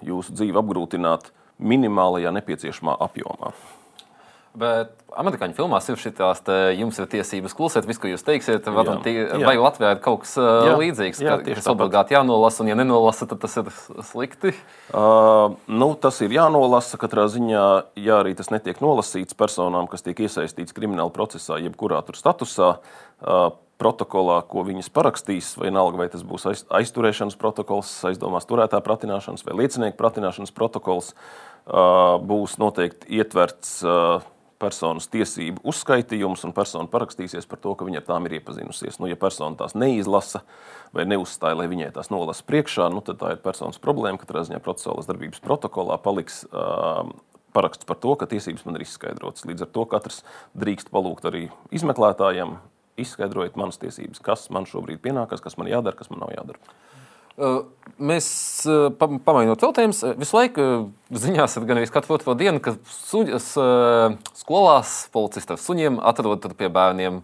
jūsu 0.05 0.37
dzīvi 0.37 0.61
apgrūtināt 0.61 1.33
minimālajā 1.57 2.35
nepieciešamā 2.37 3.00
apjomā. 3.00 3.57
Bet 4.52 4.90
amerikāņu 5.16 5.54
filmās 5.56 5.86
ir 5.88 5.96
šīs 5.96 6.12
tā, 6.18 6.56
jums 6.76 6.98
ir 7.00 7.06
tiesības 7.08 7.54
klusēt, 7.56 7.86
visu, 7.88 8.02
ko 8.02 8.10
jūs 8.10 8.24
teiksiet. 8.26 8.66
Jā, 8.68 8.96
tī. 9.04 9.14
Vai 9.40 9.54
Latvijā 9.56 9.94
ir 9.94 10.02
kaut 10.04 10.26
kas 10.26 10.34
jā, 10.36 10.74
līdzīgs, 10.76 11.22
jā, 11.24 11.38
ka 11.40 11.56
tas 11.56 11.70
obligāti 11.72 12.12
jānolasa, 12.12 12.60
un 12.60 12.68
ja 12.68 12.76
nenolasa, 12.76 13.28
tad 13.30 13.40
tas 13.40 13.56
ir 13.62 13.70
slikti? 14.10 14.52
Uh, 14.92 15.56
nu, 15.72 15.92
tas 15.96 16.20
ir 16.20 16.36
jānolasa 16.36 17.00
katrā 17.00 17.24
ziņā, 17.32 17.64
ja 18.04 18.20
arī 18.20 18.36
tas 18.36 18.52
netiek 18.52 18.82
nolasīts 18.84 19.36
personām, 19.38 19.88
kas 19.88 20.04
tiek 20.04 20.20
iesaistīts 20.20 20.76
krimināla 20.76 21.12
procesā, 21.16 21.56
jebkurā 21.62 22.02
tur 22.04 22.20
statusā. 22.20 22.74
Uh, 23.22 23.54
protokolā, 23.82 24.36
ko 24.46 24.62
viņas 24.66 24.92
parakstīs, 24.94 25.54
vai 25.58 25.66
vienalga, 25.70 25.98
vai 25.98 26.06
tas 26.12 26.22
būs 26.26 26.44
aizturēšanas 26.70 27.34
protokols, 27.40 27.90
aizdomās 28.06 28.46
turētā 28.46 28.78
pratināšanas 28.84 29.42
vai 29.48 29.56
liecinieku 29.58 29.98
pratināšanas 29.98 30.54
protokols, 30.54 31.10
būs 32.30 32.54
noteikti 32.62 33.10
ietverts 33.18 33.80
personas 34.62 35.09
tiesību 35.11 35.64
uzskaitījums, 35.68 36.44
un 36.46 36.55
persona 36.57 36.90
parakstīsies 36.90 37.48
par 37.51 37.61
to, 37.62 37.75
ka 37.75 37.87
viņa 37.88 38.03
ar 38.03 38.07
tām 38.07 38.29
ir 38.29 38.38
iepazinusies. 38.38 39.01
Nu, 39.03 39.11
ja 39.11 39.18
persona 39.18 39.59
tās 39.59 39.75
neizlasa 39.79 40.44
vai 40.94 41.07
neuzstāja, 41.11 41.59
lai 41.59 41.68
viņai 41.72 41.90
tās 41.96 42.12
nolasa 42.14 42.46
priekšā, 42.46 42.88
nu, 42.94 43.03
tad 43.05 43.20
tā 43.22 43.35
ir 43.35 43.42
personas 43.44 43.83
problēma. 43.83 44.20
Katrā 44.22 44.44
ziņā 44.46 44.62
procesuālās 44.62 45.11
darbības 45.11 45.42
protokolā 45.44 45.98
paliks 46.03 46.42
uh, 46.51 47.11
paraksts 47.53 47.88
par 47.88 47.98
to, 48.03 48.14
ka 48.18 48.29
tiesības 48.31 48.64
man 48.68 48.79
ir 48.79 48.87
izskaidrotas. 48.87 49.46
Līdz 49.48 49.66
ar 49.66 49.72
to 49.75 49.87
katrs 49.90 50.22
drīkst 50.59 50.92
palūgt 50.92 51.29
arī 51.29 51.46
izmeklētājiem, 51.75 52.57
izskaidrojiet 53.03 53.59
manas 53.61 53.81
tiesības, 53.83 54.22
kas 54.25 54.48
man 54.55 54.68
šobrīd 54.68 55.03
pienākas, 55.05 55.44
kas 55.44 55.59
man 55.61 55.70
jādara, 55.70 55.96
kas 55.98 56.12
man 56.12 56.25
nav 56.25 56.33
jādara. 56.37 56.61
Mēs 58.03 58.27
pamainot 58.99 59.62
jautājumus, 59.62 60.03
visu 60.18 60.37
laiku 60.37 60.64
ziņās 61.12 61.57
ir 61.57 61.66
gan 61.68 61.81
arī 61.81 61.90
katru 61.92 62.16
otro 62.16 62.35
dienu, 62.38 62.61
ka 62.62 62.75
suņas, 63.09 63.51
skolās 64.42 64.95
policisti 65.14 65.55
ar 65.55 65.61
suņiem 65.61 66.01
atrod 66.12 66.49
pie 66.59 66.71
bērniem 66.73 67.21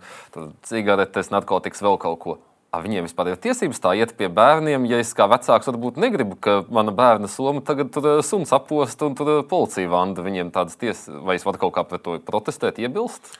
cigaretes, 0.69 1.33
narkotikas, 1.35 1.83
vēl 1.85 1.99
kaut 2.01 2.21
ko. 2.23 2.37
A 2.69 2.83
viņiem 2.85 3.07
vispār 3.07 3.31
ir 3.33 3.39
tiesības 3.41 3.81
tā 3.81 3.95
iet 3.97 4.11
pie 4.19 4.29
bērniem, 4.29 4.85
ja 4.91 4.99
es 5.01 5.15
kā 5.17 5.25
vecāks 5.31 5.71
varbūt 5.71 5.97
negribu, 6.01 6.37
ka 6.37 6.59
mana 6.69 6.93
bērna 6.93 7.31
soma 7.33 7.63
tagad 7.65 7.95
tur 7.95 8.21
suns 8.21 8.53
apost 8.53 9.01
un 9.07 9.17
tur 9.17 9.39
policija 9.49 9.89
vanda 9.89 10.25
viņiem 10.25 10.53
tādas 10.53 10.77
tiesības, 10.77 11.23
vai 11.25 11.39
es 11.41 11.47
varu 11.49 11.63
kaut 11.63 11.75
kā 11.79 11.87
pret 11.89 12.05
to 12.05 12.19
protestēt, 12.29 12.81
iebilst? 12.85 13.33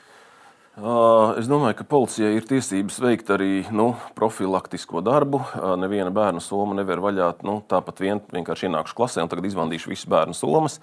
Es 0.79 1.47
domāju, 1.49 1.75
ka 1.81 1.85
policijai 1.91 2.37
ir 2.37 2.45
tiesības 2.47 2.99
veikt 3.03 3.31
arī 3.35 3.65
nu, 3.75 3.89
profilaktisko 4.15 5.01
darbu. 5.03 5.41
Neviena 5.81 6.11
bērna 6.15 6.39
soma 6.43 6.77
nevar 6.77 7.01
vaļāt 7.03 7.43
nu, 7.43 7.57
tāpat 7.67 7.99
vien, 7.99 8.21
vienkārši 8.31 8.69
ienākšu 8.69 8.95
klasē 8.95 9.25
un 9.25 9.31
tagad 9.31 9.49
izvandīšu 9.49 9.91
visas 9.91 10.07
bērnu 10.11 10.37
somas. 10.37 10.77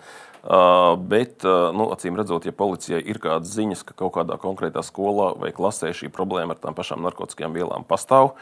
Bet, 1.09 1.47
nu, 1.47 1.89
acīm 1.95 2.19
redzot, 2.21 2.45
ja 2.45 2.53
policijai 2.53 3.01
ir 3.09 3.23
kādas 3.23 3.55
ziņas, 3.57 3.87
ka 3.89 3.97
kaut 4.05 4.19
kādā 4.19 4.37
konkrētā 4.43 4.85
skolā 4.85 5.31
vai 5.41 5.55
klasē 5.57 5.95
šī 5.97 6.13
problēma 6.13 6.53
ar 6.53 6.61
tām 6.61 6.77
pašām 6.77 7.01
narkotikām 7.07 7.57
vielām 7.57 7.87
pastāv, 7.89 8.35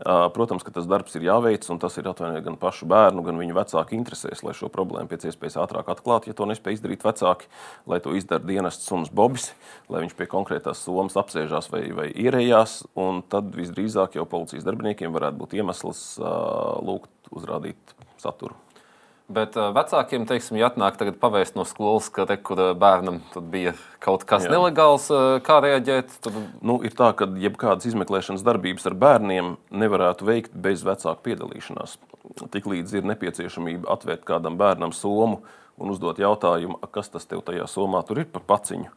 Protams, 0.00 0.64
ka 0.64 0.72
tas 0.72 0.86
darbs 0.88 1.12
ir 1.18 1.26
jāveic, 1.26 1.66
un 1.68 1.80
tas 1.82 1.98
ir 2.00 2.06
atvainojiet 2.08 2.46
gan 2.46 2.56
pašu 2.60 2.88
bērnu, 2.88 3.24
gan 3.26 3.36
viņu 3.40 3.56
vecāku 3.58 3.96
interesēs, 3.98 4.40
lai 4.46 4.54
šo 4.56 4.70
problēmu 4.72 5.10
pēc 5.10 5.26
iespējas 5.28 5.58
ātrāk 5.60 5.90
atklātu. 5.92 6.30
Ja 6.30 6.38
to 6.38 6.48
nespēj 6.48 6.78
izdarīt 6.78 7.04
vecāki, 7.04 7.50
lai 7.90 8.00
to 8.00 8.14
izdara 8.16 8.40
dienests 8.46 8.88
suns 8.88 9.12
Bobis, 9.12 9.50
lai 9.92 10.06
viņš 10.06 10.16
pie 10.16 10.30
konkrētās 10.30 10.80
somas 10.86 11.18
apsēžās 11.20 11.68
vai, 11.74 11.84
vai 11.92 12.08
ierējās, 12.14 12.80
un 12.96 13.20
tad 13.28 13.52
visdrīzāk 13.58 14.16
jau 14.16 14.24
policijas 14.30 14.64
darbiniekiem 14.64 15.12
varētu 15.12 15.42
būt 15.42 15.60
iemesls 15.60 16.02
lūgt 16.20 17.32
uzrādīt 17.36 17.96
saturu. 18.20 18.56
Bet 19.30 19.54
vecākiem, 19.54 20.24
teiksim, 20.26 20.56
ja 20.58 20.66
atnāk 20.66 20.96
tagad 20.98 21.20
pavēst 21.22 21.54
no 21.54 21.62
skolas, 21.68 22.08
ka 22.10 22.24
te, 22.26 22.34
kur 22.42 22.58
bērnam 22.74 23.20
bija 23.52 23.76
kaut 24.02 24.24
kas 24.26 24.48
Jā. 24.48 24.50
nelegāls, 24.56 25.06
kā 25.46 25.60
reaģēt? 25.62 26.16
Tad... 26.24 26.40
Nu, 26.66 26.80
ir 26.82 26.96
tā, 26.98 27.12
ka 27.14 27.28
jebkādas 27.38 27.86
izmeklēšanas 27.92 28.42
darbības 28.46 28.88
ar 28.90 28.98
bērniem 28.98 29.54
nevarētu 29.70 30.26
veikt 30.26 30.56
bez 30.58 30.82
vecāku 30.86 31.22
piedalīšanās. 31.28 31.94
Tiklīdz 32.50 32.98
ir 32.98 33.06
nepieciešamība 33.12 33.86
atvērt 33.94 34.26
kādam 34.26 34.58
bērnam 34.58 34.90
somu 34.96 35.44
un 35.80 35.94
uzdot 35.94 36.18
jautājumu, 36.18 36.80
kas 36.90 37.14
tas 37.14 37.30
tev 37.30 37.46
tajā 37.46 37.70
somā 37.70 38.02
tur 38.08 38.24
ir 38.24 38.28
par 38.34 38.42
paciņu 38.50 38.90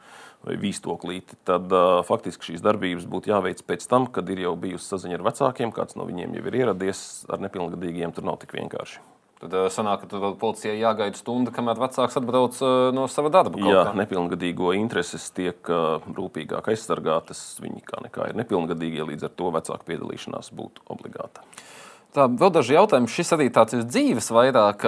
vai 0.43 0.57
vīstoklīti, 0.59 1.37
tad 1.47 1.71
uh, 1.71 2.01
faktiski 2.03 2.49
šīs 2.49 2.65
darbības 2.65 3.07
būtu 3.07 3.31
jāveic 3.31 3.63
pēc 3.69 3.85
tam, 3.87 4.09
kad 4.11 4.27
ir 4.33 4.43
jau 4.43 4.57
bijusi 4.59 4.89
saziņa 4.89 5.21
ar 5.21 5.29
vecākiem, 5.29 5.71
kāds 5.75 5.95
no 5.95 6.09
viņiem 6.09 6.35
jau 6.35 6.45
ir 6.49 6.61
ieradies 6.65 7.23
ar 7.31 7.45
nepilngadīgiem, 7.45 8.11
tur 8.11 8.27
nav 8.27 8.41
tik 8.41 8.57
vienkārši. 8.57 9.12
Tad 9.43 9.55
uh, 9.59 9.65
sanāk, 9.67 10.05
ka 10.07 10.19
vēl 10.23 10.37
policijai 10.39 10.77
jāgaida 10.79 11.19
stunda, 11.19 11.51
kamēr 11.51 11.79
vecāks 11.81 12.15
atbrauc 12.15 12.59
uh, 12.63 12.93
no 12.95 13.09
sava 13.11 13.31
darba. 13.33 13.59
Jā, 13.59 13.81
kā. 13.89 13.95
nepilngadīgo 13.99 14.71
intereses 14.77 15.25
tiek 15.35 15.59
uh, 15.67 15.99
rūpīgāk 16.15 16.69
aizsargātas. 16.71 17.41
Viņi 17.59 17.83
kā 17.83 17.99
nekā 18.05 18.29
ir 18.31 18.39
nepilngadīgie, 18.39 19.03
līdz 19.09 19.27
ar 19.27 19.33
to 19.35 19.49
vecāku 19.51 19.89
piedalīšanās 19.89 20.53
būtu 20.55 20.87
obligāta. 20.95 21.43
Tā 22.15 22.29
vēl 22.29 22.53
daži 22.55 22.77
jautājumi. 22.77 23.11
Šis 23.11 23.35
arī 23.35 23.49
tāds 23.51 23.75
ir 23.75 23.83
dzīves 23.83 24.31
vairāk. 24.31 24.87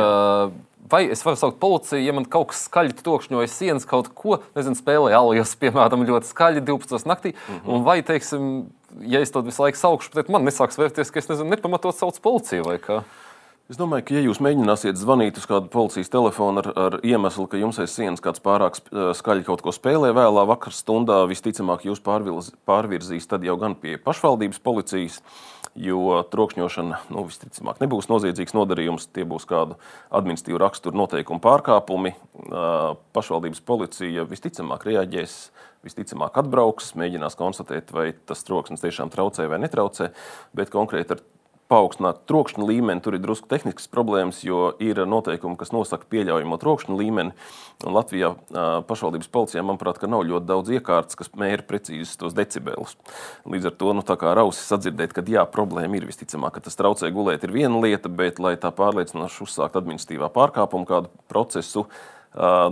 Vai 0.85 1.01
es 1.09 1.23
varu 1.25 1.39
saukt 1.41 1.57
policiju, 1.57 2.03
ja 2.05 2.13
man 2.13 2.27
kaut 2.29 2.51
kas 2.51 2.67
skaļi 2.69 2.93
trokšņoja 2.99 3.49
sienas, 3.49 3.87
kaut 3.89 4.11
ko, 4.13 4.37
nezinu, 4.55 4.77
spēlēja 4.77 5.19
alijas, 5.19 5.55
piemēram, 5.63 6.05
ļoti 6.07 6.29
skaļi 6.29 6.63
12. 6.63 7.09
naktī. 7.09 7.33
Mm 7.33 7.57
-hmm. 7.57 7.73
Un 7.73 7.83
vai, 7.87 7.97
teiksim, 8.05 8.49
ja 9.01 9.19
es 9.25 9.33
to 9.33 9.41
visu 9.41 9.65
laiku 9.65 9.81
saukšu 9.81 10.13
pret 10.13 10.29
mani, 10.29 10.47
nesāks 10.47 10.77
vērties, 10.77 11.11
ka 11.11 11.19
es 11.19 11.31
nezinu, 11.33 11.49
nepamatot 11.49 11.97
sauc 11.97 12.21
policiju 12.21 12.69
vai 12.69 12.77
kā. 12.77 13.01
Es 13.65 13.79
domāju, 13.79 14.03
ka, 14.05 14.13
ja 14.13 14.21
jūs 14.21 14.37
mēģināsiet 14.45 14.99
zvanīt 15.01 15.39
uz 15.41 15.47
kādu 15.49 15.71
policijas 15.73 16.11
telefonu 16.13 16.61
ar, 16.61 16.67
ar 16.77 16.95
iemeslu, 17.01 17.47
ka 17.49 17.57
jums 17.57 17.79
aiz 17.81 17.95
sienas 17.97 18.21
kāds 18.21 18.43
pārāk 18.45 18.77
skaļi 19.17 19.47
kaut 19.47 19.63
ko 19.65 19.73
spēlē 19.73 20.11
vēlā 20.13 20.43
vakarā 20.51 20.77
stundā, 20.77 21.23
visticamāk, 21.25 21.87
jūs 21.89 22.03
pārvilz- 22.05 22.51
pārvirzīs 22.69 23.25
tad 23.25 23.41
jau 23.47 23.57
gan 23.57 23.73
pie 23.73 23.95
pašvaldības 23.97 24.61
policijas, 24.61 25.17
jo 25.73 26.21
trokšņošana 26.29 27.01
nu, 27.09 27.25
visticamāk 27.25 27.81
nebūs 27.81 28.05
noziedzīgs 28.13 28.53
nodarījums. 28.53 29.09
Tie 29.09 29.25
būs 29.25 29.49
kādu 29.49 29.79
administratīvu 30.13 30.61
raksturu 30.61 31.01
noteikumu 31.01 31.41
pārkāpumi. 31.41 32.13
Pašvaldības 33.17 33.65
policija 33.65 34.29
visticamāk 34.29 34.85
reaģēs. 34.93 35.39
Visticamāk, 35.85 36.37
atbrauks, 36.41 36.93
mēģinās 36.97 37.35
konstatēt, 37.37 37.91
vai 37.93 38.11
tas 38.29 38.45
troksnis 38.45 38.81
tiešām 38.81 39.09
traucē 39.13 39.49
vai 39.49 39.59
netraucē. 39.61 40.13
Bet 40.57 40.71
konkrēti 40.73 41.17
ar 41.17 41.25
paaugstināt 41.71 42.23
trokšņa 42.29 42.65
līmeni. 42.65 43.01
Tur 43.03 43.17
ir 43.17 43.23
drusku 43.23 43.49
tehniskas 43.49 43.89
problēmas, 43.91 44.43
jo 44.45 44.69
ir 44.83 45.01
noteikumi, 45.09 45.57
kas 45.59 45.73
nosaka 45.73 46.07
pieļaujamo 46.11 46.59
trokšņa 46.61 46.97
līmeni. 46.99 47.35
Un 47.85 47.95
Latvijā 47.97 48.31
pašvaldības 48.87 49.29
policijā, 49.33 49.63
manuprāt, 49.65 49.99
nav 50.09 50.23
ļoti 50.29 50.49
daudz 50.49 50.73
iekārtas, 50.77 51.17
kas 51.19 51.33
mēra 51.35 51.65
precīzi 51.67 52.17
tos 52.21 52.35
decibelus. 52.37 52.95
Līdz 53.49 53.71
ar 53.71 53.77
to 53.81 53.93
nu, 53.97 54.05
rausis 54.05 54.69
sadzirdēt, 54.71 55.15
ka 55.15 55.25
jā, 55.27 55.43
problēma 55.49 55.99
ir 55.99 56.07
visticamāk, 56.07 56.55
ka 56.55 56.65
tas 56.69 56.79
traucē 56.79 57.11
gulēt, 57.13 57.43
ir 57.43 57.55
viena 57.55 57.81
lieta, 57.83 58.09
bet 58.09 58.39
lai 58.39 58.55
tā 58.61 58.71
pārliecinoši 58.75 59.43
uzsākt 59.45 59.79
administratīvā 59.81 60.31
pārkāpuma 60.33 60.87
kādu 60.89 61.11
procesu. 61.31 61.85
Uh, 61.85 62.14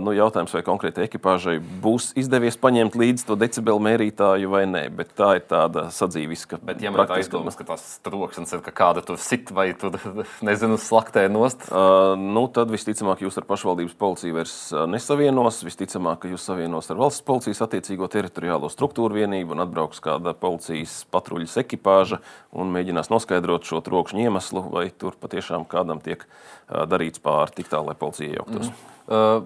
nu, 0.04 0.12
jautājums, 0.16 0.52
vai 0.54 0.64
konkrētai 0.66 1.06
ekipāžai 1.08 1.58
būs 1.58 2.12
izdevies 2.20 2.58
paņemt 2.60 2.98
līdzi 3.00 3.28
to 3.28 3.38
decibelu 3.40 3.80
mērītāju 3.82 4.50
vai 4.52 4.64
nē, 4.68 4.84
bet 4.94 5.14
tā 5.18 5.34
ir 5.38 5.46
tāda 5.50 5.86
sadzīviska. 5.94 6.60
Bet, 6.62 6.82
ja 6.84 6.92
man 6.92 7.02
praktiska- 7.02 7.38
aizdomas, 7.38 7.56
ka 7.58 7.68
tas 7.72 7.86
troksnis 8.04 8.52
ir, 8.56 8.64
ka 8.66 8.74
kāda 8.74 9.04
tur 9.06 9.20
sit 9.20 9.52
vai 9.54 9.70
tur, 9.78 9.96
nezinu, 10.48 10.80
slaktē 10.80 11.26
nost, 11.32 11.64
Uh, 11.74 12.12
nu, 12.18 12.44
tad 12.52 12.70
visticamāk 12.72 13.22
jūs 13.24 13.38
ar 13.40 13.46
pašvaldības 13.48 13.96
policiju 13.98 14.36
vairs 14.36 14.54
nesavienos. 14.90 15.62
Visticamāk, 15.66 16.20
ka 16.22 16.30
jūs 16.30 16.44
savienos 16.46 16.90
ar 16.92 17.00
valsts 17.00 17.24
policijas 17.26 17.62
attiecīgo 17.66 18.06
teritoriālo 18.12 18.70
struktūru 18.72 19.18
vienību 19.18 19.56
un 19.56 19.64
atbrauks 19.64 20.02
kāda 20.04 20.36
policijas 20.38 21.00
patruļas 21.14 21.56
ekipāža 21.64 22.20
un 22.54 22.72
mēģinās 22.74 23.10
noskaidrot 23.12 23.66
šo 23.66 23.82
trokšņa 23.84 24.26
iemeslu, 24.28 24.64
vai 24.70 24.86
tur 24.90 25.18
patiešām 25.20 25.66
kādam 25.70 26.02
tiek 26.04 26.26
darīts 26.68 27.22
pāri 27.24 27.58
tik 27.58 27.72
tālu, 27.72 27.90
lai 27.90 27.98
policija 27.98 28.34
iejauktos. 28.34 28.70
Mm. 28.70 28.92
Uh, 29.04 29.44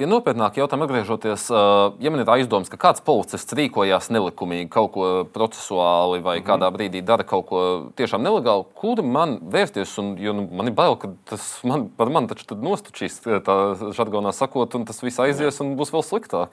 Pie 0.00 0.06
nopietnāka 0.08 0.56
jautājuma 0.56 0.86
atgriežoties, 0.86 1.42
uh, 1.52 1.90
ja 2.00 2.08
man 2.08 2.22
ir 2.22 2.30
aizdoms, 2.32 2.70
ka 2.72 2.78
kāds 2.80 3.02
policists 3.04 3.52
rīkojās 3.52 4.06
nelikumīgi, 4.08 4.70
kaut 4.72 4.94
ko 4.94 5.08
procesuāli 5.28 6.22
vai 6.24 6.38
mm 6.38 6.40
-hmm. 6.40 6.46
kādā 6.48 6.70
brīdī 6.72 7.02
dara 7.04 7.22
kaut 7.22 7.44
ko 7.50 7.60
tiešām 8.00 8.24
nelegāli, 8.24 8.64
kur 8.74 9.02
man 9.02 9.36
vērsties? 9.44 9.98
Un, 10.00 10.16
jo 10.16 10.32
nu, 10.32 10.48
man 10.50 10.72
ir 10.72 10.72
bail, 10.72 10.96
ka 10.96 11.12
tas 11.28 11.60
man, 11.64 11.90
par 11.96 12.08
mani 12.08 12.32
taču 12.32 12.46
tad 12.46 12.62
nostučīs, 12.64 13.20
tā 13.20 13.76
žargonā 13.92 14.32
sakot, 14.32 14.74
un 14.74 14.86
tas 14.86 15.02
viss 15.02 15.20
aizies 15.20 15.60
un 15.60 15.76
būs 15.76 15.92
vēl 15.92 16.02
sliktāk. 16.02 16.48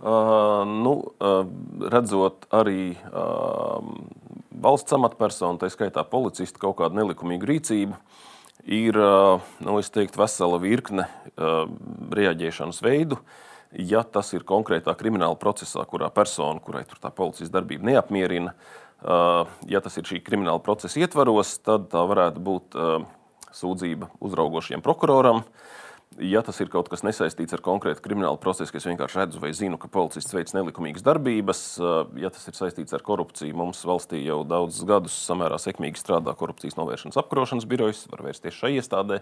Uh, 0.00 0.64
nu, 0.66 1.12
uh, 1.20 1.46
redzot 1.88 2.44
arī 2.50 2.96
uh, 3.08 3.80
valsts 4.52 4.92
amatpersonu, 4.92 5.58
tā 5.58 5.70
skaitā 5.72 6.04
policistu 6.04 6.58
kaut 6.58 6.76
kādu 6.76 6.94
nelikumīgu 6.94 7.46
rīcību, 7.46 7.94
ir 8.64 8.96
uh, 8.98 9.40
nu, 9.64 9.78
teiktu, 9.80 10.20
vesela 10.20 10.58
virkne 10.62 11.06
uh, 11.06 11.64
reaģēšanas 12.14 12.82
veidu. 12.84 13.20
Ja 13.70 14.02
tas 14.02 14.32
ir 14.34 14.42
konkrētā 14.46 14.96
krimināla 14.98 15.38
procesā, 15.38 15.84
kurā 15.86 16.10
persona, 16.10 16.58
kurai 16.62 16.82
tā 16.90 17.12
policijas 17.14 17.52
darbība 17.54 17.86
neapmierina, 17.92 18.52
uh, 18.52 19.46
ja 19.70 19.82
tas 19.84 19.96
ir 20.00 20.08
šī 20.08 20.18
krimināla 20.26 20.62
procesa 20.64 21.00
ietvaros, 21.00 21.54
tad 21.62 21.86
tā 21.92 22.02
varētu 22.10 22.42
būt 22.42 22.78
uh, 22.78 23.04
sūdzība 23.54 24.10
uzraugošajam 24.22 24.82
prokuroram. 24.82 25.44
Ja 26.18 26.42
tas 26.42 26.58
ir 26.58 26.66
kaut 26.66 26.88
kas 26.90 27.04
nesaistīts 27.06 27.54
ar 27.54 27.62
konkrētu 27.62 28.02
kriminālu 28.02 28.36
procesu, 28.42 28.74
es 28.74 28.86
vienkārši 28.88 29.20
redzu 29.20 29.40
vai 29.40 29.52
zinu, 29.54 29.78
ka 29.78 29.86
policists 29.88 30.34
veic 30.34 30.50
nelikumīgas 30.56 31.04
darbības, 31.06 31.60
uh, 31.78 32.00
ja 32.18 32.32
tas 32.34 32.48
ir 32.50 32.56
saistīts 32.58 32.96
ar 32.96 33.04
korupciju, 33.06 33.54
mums 33.54 33.84
valstī 33.86 34.24
jau 34.24 34.40
daudzus 34.42 34.88
gadus 34.90 35.14
samērā 35.28 35.60
sekmīgi 35.62 36.02
strādā 36.02 36.34
korupcijas 36.34 36.74
novēršanas 36.80 37.20
apkarošanas 37.22 37.68
birojas, 37.70 38.02
var 38.10 38.24
vērsties 38.26 38.58
šai 38.58 38.72
iestādē. 38.80 39.20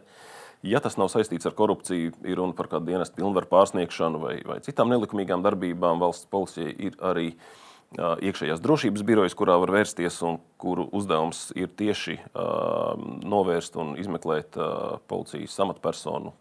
Ja 0.64 0.80
tas 0.80 0.96
nav 0.96 1.12
saistīts 1.12 1.46
ar 1.46 1.54
korupciju, 1.60 2.16
ir 2.24 2.40
runa 2.40 2.56
par 2.56 2.70
kādu 2.72 2.88
dienestu 2.88 3.20
pilnvaru 3.20 3.52
pārsniegšanu 3.52 4.24
vai, 4.24 4.34
vai 4.48 4.58
citām 4.64 4.88
nelikumīgām 4.88 5.44
darbībām, 5.44 6.00
valsts 6.00 6.26
policijai 6.32 6.72
ir 6.88 6.98
arī 7.04 7.28
ā, 7.36 8.16
iekšējās 8.32 8.64
drošības 8.64 9.04
birojas, 9.06 9.36
kurā 9.38 9.60
var 9.60 9.76
vērsties 9.76 10.18
un 10.24 10.40
kuru 10.56 10.88
uzdevums 10.96 11.50
ir 11.52 11.68
tieši 11.68 12.18
uh, 12.32 12.98
novērst 13.28 13.76
un 13.76 13.94
izmeklēt 14.00 14.56
uh, 14.56 14.98
policijas 15.06 15.60
amatpersonu 15.68 16.34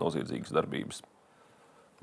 noziedzīgas 0.00 0.54
darbības. 0.54 1.02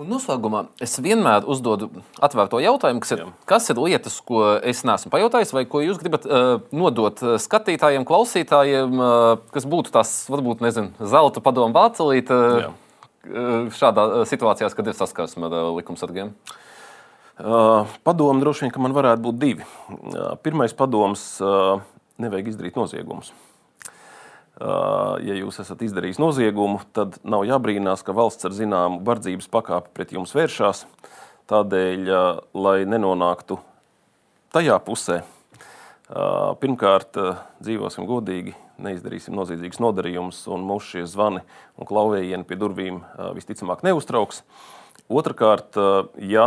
Un 0.01 0.07
noslēgumā 0.09 0.63
es 0.81 0.95
vienmēr 1.05 1.45
uzdodu 1.45 1.91
atvērto 2.25 2.57
jautājumu, 2.63 3.03
kas 3.03 3.11
ir, 3.13 3.19
Jā. 3.21 3.27
kas 3.45 3.69
ir 3.69 3.77
lietas, 3.77 4.15
ko 4.25 4.39
es 4.65 4.81
neesmu 4.89 5.11
pajautājis, 5.13 5.51
vai 5.53 5.67
ko 5.69 5.83
jūs 5.83 5.99
gribat 6.01 6.25
uh, 6.25 6.63
nodot 6.73 7.21
uh, 7.21 7.35
skatītājiem, 7.37 8.07
klausītājiem, 8.09 8.95
uh, 8.97 9.43
kas 9.53 9.67
būtu 9.69 9.93
tās, 9.93 10.15
varbūt, 10.33 10.65
nezinu, 10.65 10.97
zelta 10.97 11.45
padomu 11.45 11.77
vācelīt 11.77 12.33
uh, 12.33 12.73
uh, 12.73 13.69
šādā 13.77 14.25
situācijā, 14.33 14.71
kad 14.73 14.89
ir 14.89 14.97
saskarsme 14.97 15.45
ar 15.51 15.59
uh, 15.59 15.69
likumsargiem. 15.77 16.33
Uh, 17.37 17.85
padomu 18.01 18.41
droši 18.41 18.65
vien, 18.65 18.73
ka 18.73 18.81
man 18.81 18.97
varētu 18.97 19.27
būt 19.29 19.41
divi. 19.45 19.69
Uh, 19.93 20.33
Pirmais 20.41 20.73
padoms 20.73 21.35
uh,- 21.45 21.85
nevajag 22.23 22.49
izdarīt 22.49 22.81
noziegumus. 22.81 23.29
Uh, 24.53 25.17
Ja 25.25 25.33
jūs 25.33 25.57
esat 25.63 25.81
izdarījis 25.81 26.19
noziegumu, 26.21 26.83
tad 26.93 27.15
nav 27.25 27.41
jābrīnās, 27.47 28.03
ka 28.05 28.13
valsts 28.13 28.45
ar 28.45 28.53
zināmu 28.53 28.99
bardzības 29.05 29.49
pakāpi 29.49 29.89
pret 29.97 30.13
jums 30.13 30.33
vēršās. 30.37 30.83
Tādēļ, 31.49 32.03
uh, 32.05 32.41
lai 32.53 32.83
nenonāktu 32.85 33.57
tajā 34.53 34.77
pusē, 34.85 35.23
uh, 35.23 36.53
pirmkārt, 36.61 37.17
dzīvosim 37.65 38.05
godīgi, 38.05 38.53
neizdarīsim 38.83 39.33
noziedzīgus 39.33 39.81
nodarījumus, 39.81 40.43
un 40.53 40.69
mūsu 40.69 40.99
šie 40.99 41.07
zvani 41.09 41.41
un 41.77 41.89
klauvējieni 41.89 42.45
pie 42.45 42.57
durvīm 42.59 43.01
visticamāk 43.33 43.81
neuztrauks. 43.85 44.43
Otrakārt, 45.13 45.75
ja 46.23 46.45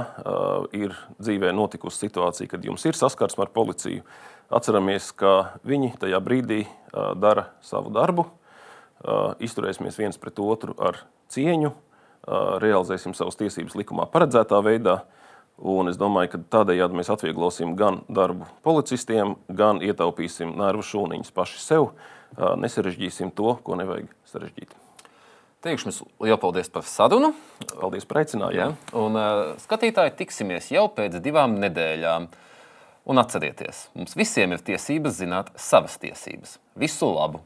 ir 0.74 0.94
dzīvē 1.20 1.52
notikusi 1.54 2.06
situācija, 2.06 2.48
kad 2.50 2.64
jums 2.64 2.86
ir 2.88 2.96
saskarsme 2.98 3.44
ar 3.44 3.52
policiju, 3.54 4.02
atceramies, 4.52 5.10
ka 5.16 5.58
viņi 5.66 5.94
tajā 6.00 6.20
brīdī 6.22 6.64
dara 7.18 7.50
savu 7.64 7.92
darbu, 7.94 8.26
izturēsimies 9.42 9.98
viens 9.98 10.20
pret 10.20 10.38
otru 10.42 10.76
ar 10.78 11.02
cieņu, 11.32 11.72
realizēsim 12.62 13.14
savas 13.14 13.38
tiesības 13.38 13.76
likumā 13.78 14.08
paredzētā 14.10 14.60
veidā. 14.64 15.02
Un 15.56 15.88
es 15.88 15.96
domāju, 15.96 16.34
ka 16.34 16.42
tādējādi 16.58 16.98
mēs 16.98 17.08
atvieglosim 17.14 17.76
gan 17.80 18.02
darbu 18.12 18.44
policistiem, 18.66 19.38
gan 19.48 19.80
ietaupīsim 19.80 20.52
nervu 20.58 20.84
šūniņus 20.84 21.32
paši 21.32 21.62
sev, 21.62 21.92
nesarežģīsim 22.36 23.32
to, 23.32 23.54
ko 23.64 23.78
nevajag 23.80 24.10
sarežģīt. 24.28 24.74
Teikšu 25.64 25.88
jums 25.88 26.02
lielu 26.22 26.36
paldies 26.38 26.68
par 26.70 26.84
sarunu. 26.86 27.32
Paldies 27.72 28.04
par 28.06 28.20
Ja? 28.20 28.26
aicinājumu! 28.26 28.76
Un, 29.00 29.16
uh, 29.16 29.54
skatītāji, 29.64 30.12
tiksimies 30.20 30.68
jau 30.70 30.84
pēc 30.92 31.16
divām 31.24 31.56
nedēļām. 31.62 32.28
Un 33.06 33.22
atcerieties, 33.22 33.84
mums 33.94 34.16
visiem 34.18 34.50
ir 34.56 34.64
tiesības 34.66 35.20
zināt 35.20 35.52
savas 35.62 35.94
tiesības. 36.02 36.56
Visu 36.74 37.12
labu! 37.14 37.44